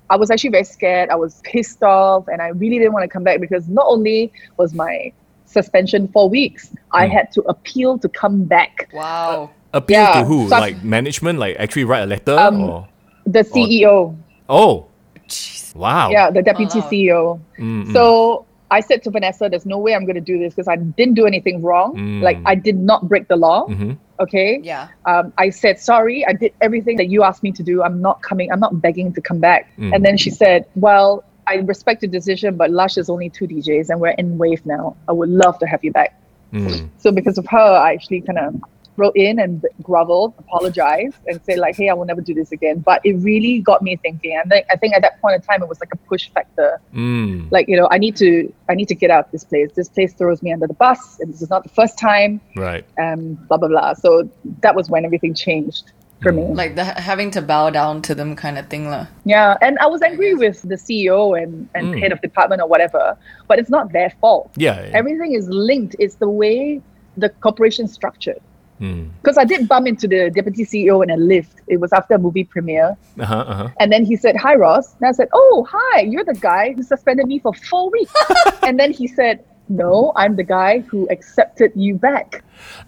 [0.10, 1.10] I was actually very scared.
[1.10, 4.32] I was pissed off and I really didn't want to come back because not only
[4.58, 5.12] was my
[5.46, 7.12] suspension four weeks, I Mm.
[7.12, 8.90] had to appeal to come back.
[8.94, 9.50] Wow.
[9.74, 10.50] Appeal Yeah, to who?
[10.50, 11.40] so I- like management?
[11.40, 12.38] Like actually write a letter?
[12.38, 12.88] Um, or
[13.26, 14.16] The CEO,
[14.50, 14.86] oh,
[15.28, 15.76] Jeez.
[15.76, 16.10] wow.
[16.10, 16.90] yeah, the deputy Wow.
[16.90, 17.40] CEO.
[17.60, 17.94] Mm, mm.
[17.94, 20.76] So I said to Vanessa, there's no way I'm going to do this because I
[20.76, 21.96] didn't do anything wrong.
[21.96, 22.22] Mm.
[22.22, 23.68] Like I did not break the law.
[23.68, 23.98] Mhm.
[24.20, 24.60] Okay.
[24.62, 24.90] Yeah.
[25.06, 27.82] Um, I said, sorry, I did everything that you asked me to do.
[27.84, 29.72] I'm not coming, I'm not begging to come back.
[29.78, 29.96] Mm.
[29.96, 33.90] And then she said, well, I respect your decision, but Lush is only two DJs
[33.90, 34.96] and we're in Wave now.
[35.08, 36.20] I would love to have you back.
[36.54, 36.90] Mm.
[36.98, 38.56] So because of her, I actually kind of
[39.00, 42.80] wrote in and groveled, apologized, and said like, "Hey, I will never do this again."
[42.80, 44.36] But it really got me thinking.
[44.41, 46.80] And I think at that point in time, it was like a push factor.
[46.93, 47.52] Mm.
[47.52, 48.30] Like you know, I need to,
[48.70, 49.70] I need to get out of this place.
[49.76, 52.41] This place throws me under the bus, and this is not the first time.
[52.56, 52.86] Right.
[53.02, 53.93] Um, blah blah blah.
[53.93, 54.30] So
[54.62, 55.91] that was when everything changed
[56.22, 56.43] for me.
[56.62, 58.89] Like the having to bow down to them kind of thing.
[58.89, 59.08] lah.
[59.24, 62.00] Yeah, and I was angry with the CEO and, and Mm.
[62.02, 64.52] head of department or whatever, but it's not their fault.
[64.58, 64.82] Yeah.
[64.84, 64.91] yeah.
[65.00, 65.95] Everything is linked.
[66.00, 66.82] It's the way
[67.16, 68.39] the corporation's structured.
[68.80, 69.10] Mm.
[69.22, 71.62] Because I did bump into the deputy CEO in a lift.
[71.68, 72.96] It was after a movie premiere.
[73.20, 73.70] Uh-huh, uh-huh.
[73.80, 74.96] And then he said, Hi, Roz.
[75.00, 78.14] And I said, Oh, hi, you're the guy who suspended me for four weeks.
[78.64, 82.44] and then he said, No, I'm the guy who accepted you back.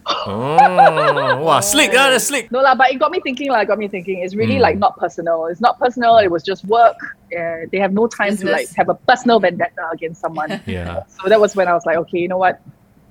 [0.05, 0.55] Oh,
[1.43, 2.51] wow, slick, ah, that's slick.
[2.51, 4.19] No, lah, but it got me thinking, like, got me thinking.
[4.19, 4.61] It's really Mm.
[4.61, 5.45] like not personal.
[5.47, 6.17] It's not personal.
[6.17, 6.97] It was just work.
[7.37, 10.61] Uh, they have no time to like have a personal vendetta against someone.
[10.65, 11.03] Yeah.
[11.07, 12.59] so that was when I was like, okay, you know what?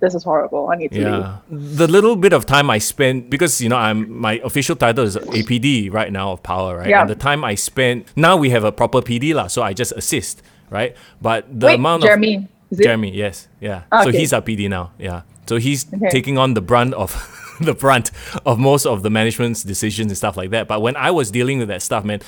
[0.01, 0.71] This is horrible.
[0.73, 1.07] I need to leave.
[1.07, 1.37] Yeah.
[1.51, 5.17] The little bit of time I spent because you know I'm my official title is
[5.17, 6.89] APD right now of Power, right?
[6.89, 7.03] Yeah.
[7.03, 9.93] And the time I spent now we have a proper PD lah, so I just
[9.93, 10.97] assist, right?
[11.21, 12.83] But the Wait, amount Jeremy, of it?
[12.83, 13.83] Jeremy, yes, yeah.
[14.03, 14.19] So Okay.
[14.19, 15.23] he's our PD now, yeah.
[15.47, 16.09] So he's Okay.
[16.11, 17.13] taking on the brunt of
[17.61, 18.11] the brunt
[18.47, 20.67] of most of the management's decisions and stuff like that.
[20.67, 22.21] But when I was dealing with that stuff, man,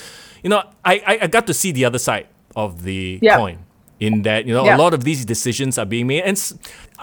[0.42, 3.36] you know, I I, I got to see the other side of the Yeah.
[3.38, 3.58] coin.
[4.06, 4.76] In that, you know, Yeah.
[4.76, 6.22] a lot of these decisions are being made.
[6.28, 6.36] And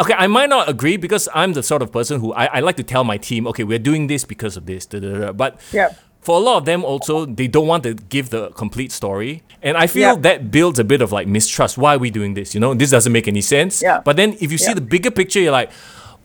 [0.01, 2.75] okay, I might not agree because I'm the sort of person who I, I like
[2.77, 4.85] to tell my team, okay, we're doing this because of this.
[4.85, 5.31] Da, da, da.
[5.31, 5.89] But Yeah.
[6.21, 9.43] for a lot of them also, they don't want to give the complete story.
[9.61, 10.15] And I feel Yeah.
[10.27, 11.77] that builds a bit of like mistrust.
[11.77, 12.53] Why are we doing this?
[12.55, 13.81] You know, this doesn't make any sense.
[13.81, 14.01] Yeah.
[14.03, 15.71] But then if you see the bigger picture, you're like,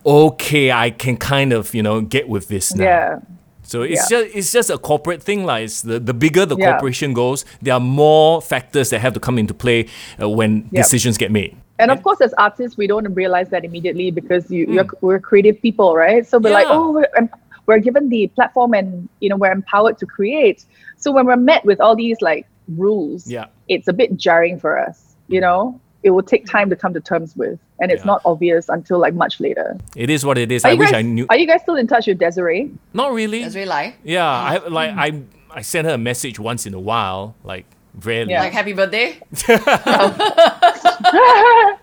[0.05, 2.83] okay, I can kind of, you know, get with this now.
[2.85, 3.19] Yeah.
[3.65, 4.19] So it's Yeah.
[4.23, 6.71] just it's just a corporate thing, like it's the, the bigger the Yeah.
[6.71, 9.87] corporation goes, there are more factors that have to come into play
[10.21, 10.83] uh, when Yep.
[10.83, 11.55] decisions get made.
[11.79, 15.61] And of course, as artists, we don't realize that immediately because you, you're, we're creative
[15.61, 16.25] people, right?
[16.25, 16.73] So we're like, Hmm.
[16.73, 17.29] Oh, we're, em-
[17.67, 20.63] we're given the platform and you know we're empowered to create.
[20.97, 22.45] So when we're met with all these like
[22.77, 23.45] rules, Yeah.
[23.67, 25.15] it's a bit jarring for us.
[25.27, 28.11] You know, it will take time to come to terms with, and it's Yeah.
[28.13, 29.77] not obvious until like much later.
[29.95, 30.63] It is what it is.
[30.63, 31.25] Are I wish guys, I knew.
[31.29, 32.71] Are you guys still in touch with Desiree?
[32.93, 33.41] Not really.
[33.43, 33.95] Desiree really lie.
[34.03, 34.65] Yeah, mm.
[34.65, 37.65] I like I I send her a message once in a while, like
[38.03, 38.31] rarely.
[38.31, 38.41] Yeah.
[38.43, 39.17] Like happy birthday.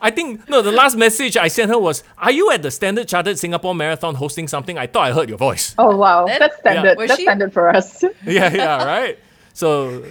[0.04, 3.08] I think no, the last message I sent her was, "Are you at the Standard
[3.08, 4.78] Chartered Singapore Marathon hosting something?
[4.78, 6.98] I thought I heard your voice." Oh wow, Then- that's standard.
[6.98, 8.02] Was That's she- standard for us.
[8.26, 9.18] yeah, yeah, right.
[9.54, 10.02] So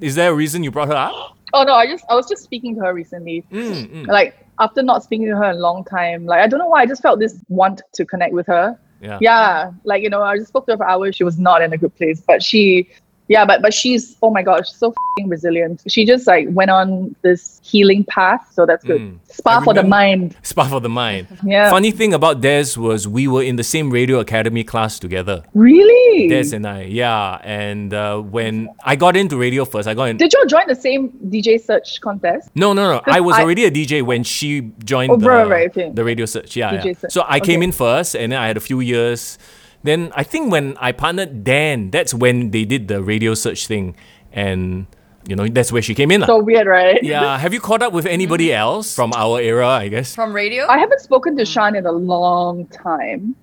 [0.00, 1.33] Is there a reason you brought her up?
[1.54, 3.46] Oh no, I just I was just speaking to her recently.
[3.52, 4.06] Mm, mm.
[4.08, 6.82] Like after not speaking to her in a long time, like I don't know why
[6.82, 8.78] I just felt this want to connect with her.
[9.00, 9.18] Yeah.
[9.20, 11.14] Yeah, like you know, I just spoke to her for hours.
[11.14, 12.90] She was not in a good place, but she,
[13.28, 15.82] yeah, but but she's oh my gosh, so fing resilient.
[15.88, 19.00] She just like went on this healing path, so that's good.
[19.00, 19.18] Mm.
[19.28, 20.36] Spa for the mind.
[20.42, 21.26] Spa for the mind.
[21.44, 21.70] Yeah.
[21.70, 25.42] Funny thing about Des was we were in the same radio academy class together.
[25.54, 26.28] Really?
[26.28, 27.38] Des and I, yeah.
[27.42, 30.16] And uh, when I got into radio first, I got in.
[30.18, 32.50] Did you all join the same DJ search contest?
[32.54, 33.00] No, no, no.
[33.06, 35.90] I was I- already a DJ when she joined Oh, the, right, right, okay.
[35.90, 36.56] the radio search.
[36.56, 36.92] Yeah, yeah.
[36.92, 37.12] search.
[37.12, 39.38] So I came in first, and then I had a few years.
[39.84, 43.94] Then I think when I partnered Dan, that's when they did the radio search thing,
[44.32, 44.86] and
[45.28, 46.24] you know that's where she came in.
[46.24, 46.26] lah.
[46.26, 46.98] So weird, right?
[47.04, 47.38] yeah.
[47.38, 48.58] Have you caught up with anybody mm.
[48.58, 49.68] else from our era?
[49.68, 50.14] I guess.
[50.16, 50.66] From radio?
[50.66, 51.52] I haven't spoken to mm.
[51.52, 53.36] Sean in a long time.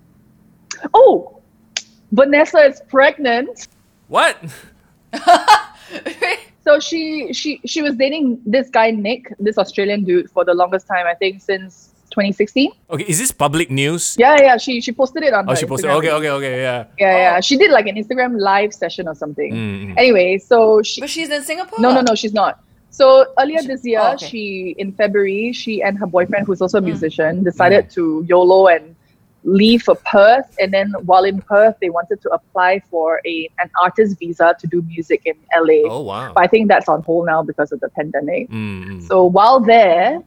[0.93, 1.39] Oh,
[2.11, 3.69] Vanessa is pregnant.
[4.09, 4.35] What?
[6.63, 10.87] So she she she was dating this guy Nick, this Australian dude, for the longest
[10.87, 11.07] time.
[11.07, 12.71] I think since 2016.
[12.91, 14.15] Okay, is this public news?
[14.19, 14.57] Yeah, yeah.
[14.57, 15.45] She she posted it on.
[15.47, 15.89] Oh, her she posted.
[15.89, 15.97] Instagram.
[15.97, 16.61] Okay, okay, okay.
[16.61, 16.85] Yeah.
[16.99, 17.39] Yeah, yeah.
[17.39, 19.51] She did like an Instagram live session or something.
[19.53, 19.93] Mm, mm.
[19.97, 21.79] Anyway, so she but she's in Singapore.
[21.79, 22.59] no no no she's not.
[22.91, 24.27] So earlier this year, Oh, okay.
[24.27, 26.85] she in February, she and her boyfriend, who's also a Mm.
[26.93, 28.95] musician, decided to YOLO and
[29.43, 30.55] leave for Perth.
[30.59, 34.67] And then while in Perth, they wanted to apply for a an artist visa to
[34.67, 35.79] do music in LA.
[35.89, 36.31] Oh wow.
[36.35, 38.49] But I think that's on hold now because of the pandemic.
[38.49, 39.07] Mm, mm.
[39.07, 40.21] So while there,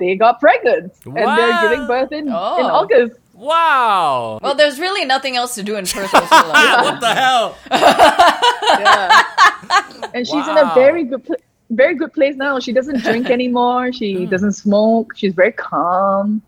[0.00, 2.66] they got pregnant and they're giving birth in, in Oh.
[2.80, 3.16] August.
[3.34, 4.38] Wow.
[4.42, 6.12] Well, there's really nothing else to do in Perth.
[6.14, 7.56] Also, what the hell?
[8.80, 9.22] Yeah.
[10.14, 11.36] and she's in a very good pl-
[11.70, 12.58] very good place now.
[12.58, 13.92] She doesn't drink anymore.
[13.92, 15.12] She doesn't smoke.
[15.16, 16.42] She's very calm.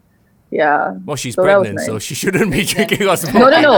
[0.51, 0.95] Yeah.
[1.07, 3.41] Well, she's So that was pregnant, so she shouldn't be drinking or smoking.
[3.41, 3.77] No, no, no.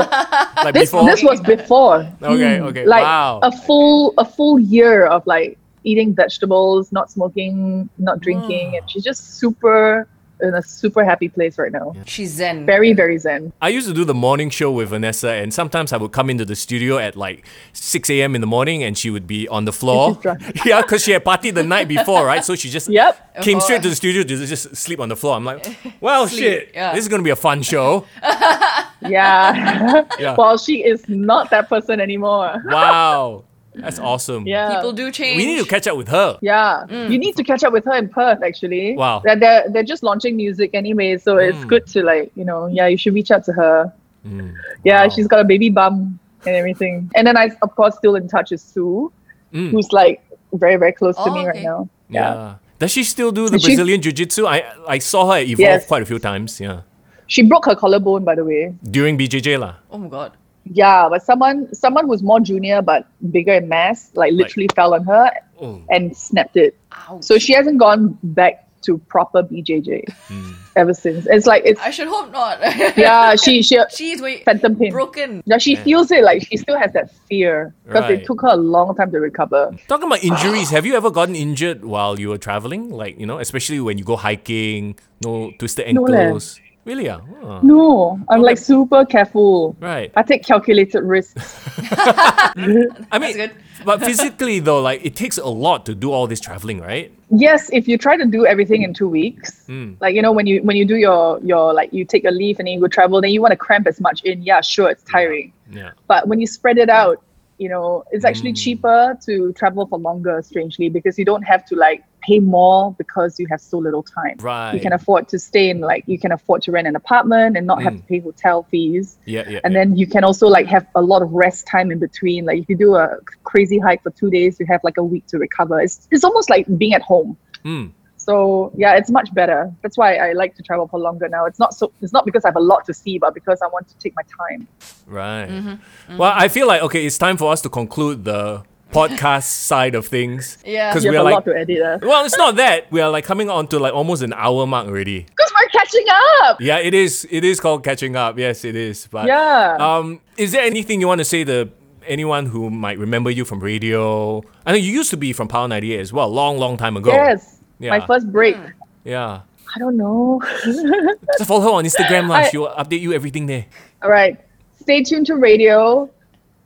[0.64, 1.04] Like This before.
[1.06, 2.08] this was before.
[2.22, 2.64] Okay, Hmm.
[2.64, 2.84] okay.
[2.86, 3.40] Like Wow.
[3.42, 8.78] a full a full year of like eating vegetables, not smoking, not drinking, mm.
[8.78, 10.08] and she's just super
[10.40, 11.94] in a super happy place right now.
[12.06, 12.66] She's zen.
[12.66, 13.52] Very, very zen.
[13.62, 16.44] I used to do the morning show with Vanessa, and sometimes I would come into
[16.44, 18.34] the studio at like 6 a.m.
[18.34, 20.18] in the morning, and she would be on the floor.
[20.64, 22.44] Yeah, because she had party the night before, right?
[22.44, 23.42] So she just Yep.
[23.42, 23.60] came Oh.
[23.60, 24.02] straight to the oh.
[24.02, 25.36] studio to just sleep on the floor.
[25.36, 25.66] I'm like,
[26.00, 26.92] well, Sleep, shit, yeah.
[26.94, 28.04] this is gonna be a fun show.
[29.06, 30.04] Yeah.
[30.18, 30.34] Yeah.
[30.38, 32.62] well, she is not that person anymore.
[32.64, 33.44] Wow,
[33.74, 34.46] that's awesome.
[34.46, 34.74] Yeah.
[34.76, 35.36] People do change.
[35.36, 36.38] we need to catch up with her.
[36.42, 38.42] Yeah, you need to catch up with her in Perth.
[38.42, 39.20] Actually, Wow.
[39.24, 41.68] They're they're, they're just launching music anyway, so it's Mm.
[41.68, 43.92] good to like you know yeah you should reach out to her.
[44.26, 44.54] Mm,
[44.84, 45.08] Yeah, wow.
[45.10, 47.10] she's got a baby bum and everything.
[47.16, 49.12] And then I of course still in touch with Sue,
[49.52, 49.70] Mm.
[49.70, 50.22] who's like
[50.52, 51.88] very very close to Oh, me right now.
[52.08, 52.54] Yeah.
[52.78, 54.46] Does she still do the And Brazilian Jiu Jitsu?
[54.46, 55.86] I I saw her evolve Yes.
[55.86, 56.60] quite a few times.
[56.60, 56.80] Yeah,
[57.26, 58.74] She broke her collarbone by the way.
[58.96, 59.74] during BJJ lah.
[59.90, 60.32] Oh my god.
[60.64, 65.04] Yeah, but someone someone who's more junior but bigger in mass like literally fell on
[65.04, 65.80] her Oh.
[65.90, 66.76] and snapped it.
[66.92, 67.22] Ouch.
[67.22, 70.52] So she hasn't gone back to proper BJJ Hmm.
[70.76, 71.26] ever since.
[71.30, 72.60] It's like it's I should hope not.
[72.98, 74.90] yeah, she she She's wait, phantom pain.
[74.92, 75.42] broken.
[75.46, 78.20] Yeah, she feels it like she still has that fear because Right.
[78.20, 79.72] it took her a long time to recover.
[79.88, 82.90] Talking about injuries, have you ever gotten injured while you were traveling?
[82.90, 86.60] Like, you know, especially when you go hiking, no twisted No ankles.
[86.84, 87.06] Really?
[87.08, 87.20] Huh.
[87.62, 89.76] No, I'm like super careful.
[89.80, 90.12] Right.
[90.16, 91.58] I take calculated risks.
[92.06, 93.52] I mean, good.
[93.84, 97.12] but physically though, like it takes a lot to do all this traveling, right?
[97.36, 99.96] yes, if you try to do everything in two weeks, Mm.
[100.00, 102.58] like you know when you when you do your your like you take a leave
[102.60, 104.42] and then you go travel, then you want to cramp as much in.
[104.42, 105.52] Yeah, sure, it's tiring.
[105.70, 105.92] Yeah.
[106.06, 107.22] But when you spread it out,
[107.64, 108.62] you know, it's actually Mm.
[108.64, 113.30] cheaper to travel for longer, strangely, because you don't have to like pay more because
[113.40, 114.36] you have so little time.
[114.52, 114.74] Right.
[114.74, 117.64] You can afford to stay in like you can afford to rent an apartment and
[117.72, 118.00] not have Mm.
[118.02, 119.06] to pay hotel fees.
[119.34, 119.64] Yeah, yeah.
[119.64, 119.78] And yeah.
[119.78, 122.40] then you can also like have a lot of rest time in between.
[122.48, 123.06] Like if you do a
[123.50, 125.76] crazy hike for two days, you have like a week to recover.
[125.86, 127.30] It's it's almost like being at home.
[127.64, 127.86] Mm.
[128.24, 129.72] So yeah, it's much better.
[129.82, 131.44] That's why I like to travel for longer now.
[131.44, 133.66] It's not so it's not because I have a lot to see, but because I
[133.68, 134.66] want to take my time.
[135.06, 135.48] Right.
[135.48, 136.16] Mm-hmm.
[136.16, 140.06] Well, I feel like okay, it's time for us to conclude the podcast side of
[140.06, 140.58] things.
[140.64, 140.90] Yeah.
[140.90, 141.80] Because we're have a like lot to edit.
[141.82, 141.98] Uh.
[142.02, 142.90] Well, it's not that.
[142.90, 145.20] We are like coming on to like almost an hour mark already.
[145.22, 146.06] Because we're catching
[146.44, 146.60] up.
[146.60, 147.26] Yeah, it is.
[147.30, 148.38] It is called catching up.
[148.38, 149.06] Yes, it is.
[149.10, 149.76] But Yeah.
[149.78, 151.70] Um, is there anything you want to say to
[152.06, 154.42] anyone who might remember you from radio?
[154.64, 157.10] I know you used to be from Power 98 as well, long, long time ago.
[157.10, 157.53] yes.
[157.78, 157.90] Yeah.
[157.98, 158.56] My first break.
[158.56, 158.66] Hmm.
[159.04, 159.40] Yeah.
[159.74, 160.40] I don't know.
[160.64, 162.36] Just follow her on Instagram, lah.
[162.46, 163.66] I- She will update you everything there.
[164.02, 164.38] All right.
[164.80, 166.08] Stay tuned to radio.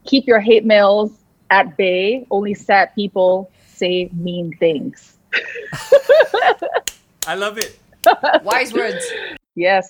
[0.05, 1.11] Keep your hate mails
[1.51, 2.27] at bay.
[2.31, 5.17] Only sad people say mean things.
[7.27, 7.79] I love it.
[8.43, 9.05] Wise words.
[9.55, 9.89] Yes.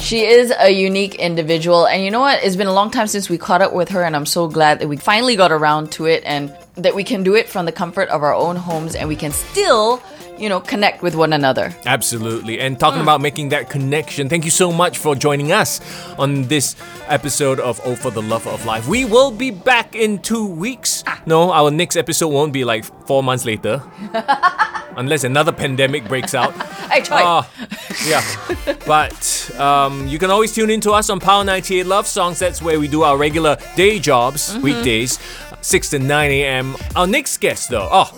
[0.00, 2.42] She is a unique individual, and you know what?
[2.44, 4.78] It's been a long time since we caught up with her, and I'm so glad
[4.78, 6.22] that we finally got around to it.
[6.24, 9.16] And that we can do it from the comfort of our own homes and we
[9.16, 10.00] can still,
[10.38, 11.74] you know, connect with one another.
[11.86, 12.60] Absolutely.
[12.60, 15.80] And talking about making that connection, thank you so much for joining us
[16.18, 16.76] on this
[17.08, 18.86] episode of Oh for the Love of Life.
[18.88, 21.04] We will be back in two weeks.
[21.26, 23.82] No, our next episode won't be like four months later.
[24.96, 26.52] Unless another pandemic breaks out.
[26.90, 27.22] I tried.
[27.24, 27.50] Ah,
[28.06, 28.74] yeah.
[28.86, 32.38] But um, you can always tune in to us on Power 98 Love Songs.
[32.38, 35.18] That's where we do our regular day jobs, weekdays,
[35.60, 36.76] 6 to 9 a.m.
[36.96, 38.12] Our next guest, though, oh,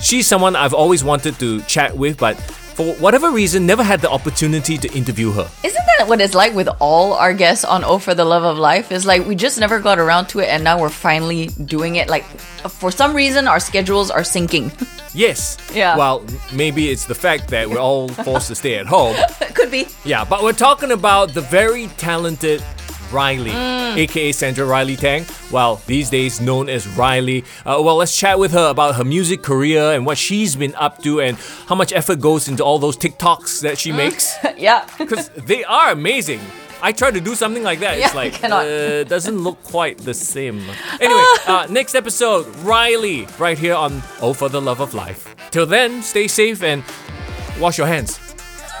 [0.00, 2.34] she's someone I've always wanted to chat with, but
[2.76, 5.48] for whatever reason, never had the opportunity to interview her.
[5.64, 8.58] Isn't that what it's like with all our guests on Oh for the Love of
[8.58, 8.92] Life?
[8.92, 12.08] It's like we just never got around to it and now we're finally doing it.
[12.10, 14.70] Like for some reason our schedules are syncing.
[15.16, 15.56] Yes.
[15.74, 15.96] Yeah.
[15.96, 19.16] Well, maybe it's the fact that we're all forced to stay at home.
[19.54, 19.86] Could be.
[20.04, 22.62] Yeah, but we're talking about the very talented
[23.12, 23.50] Riley,
[24.00, 25.24] aka Sandra Riley Tang.
[25.50, 27.44] Well, these days known as Riley.
[27.64, 31.02] Uh, well, let's chat with her about her music career and what she's been up
[31.02, 31.36] to and
[31.68, 34.34] how much effort goes into all those TikToks that she makes.
[34.56, 34.86] Yeah.
[34.98, 36.40] Because they are amazing.
[36.82, 37.98] I try to do something like that.
[37.98, 38.66] Yeah, it's like cannot.
[38.66, 40.60] uh, doesn't look quite the same.
[41.00, 45.34] Anyway, uh, next episode, Riley, right here on Oh for the Love of Life.
[45.50, 46.82] Till then, stay safe and
[47.60, 48.18] wash your hands.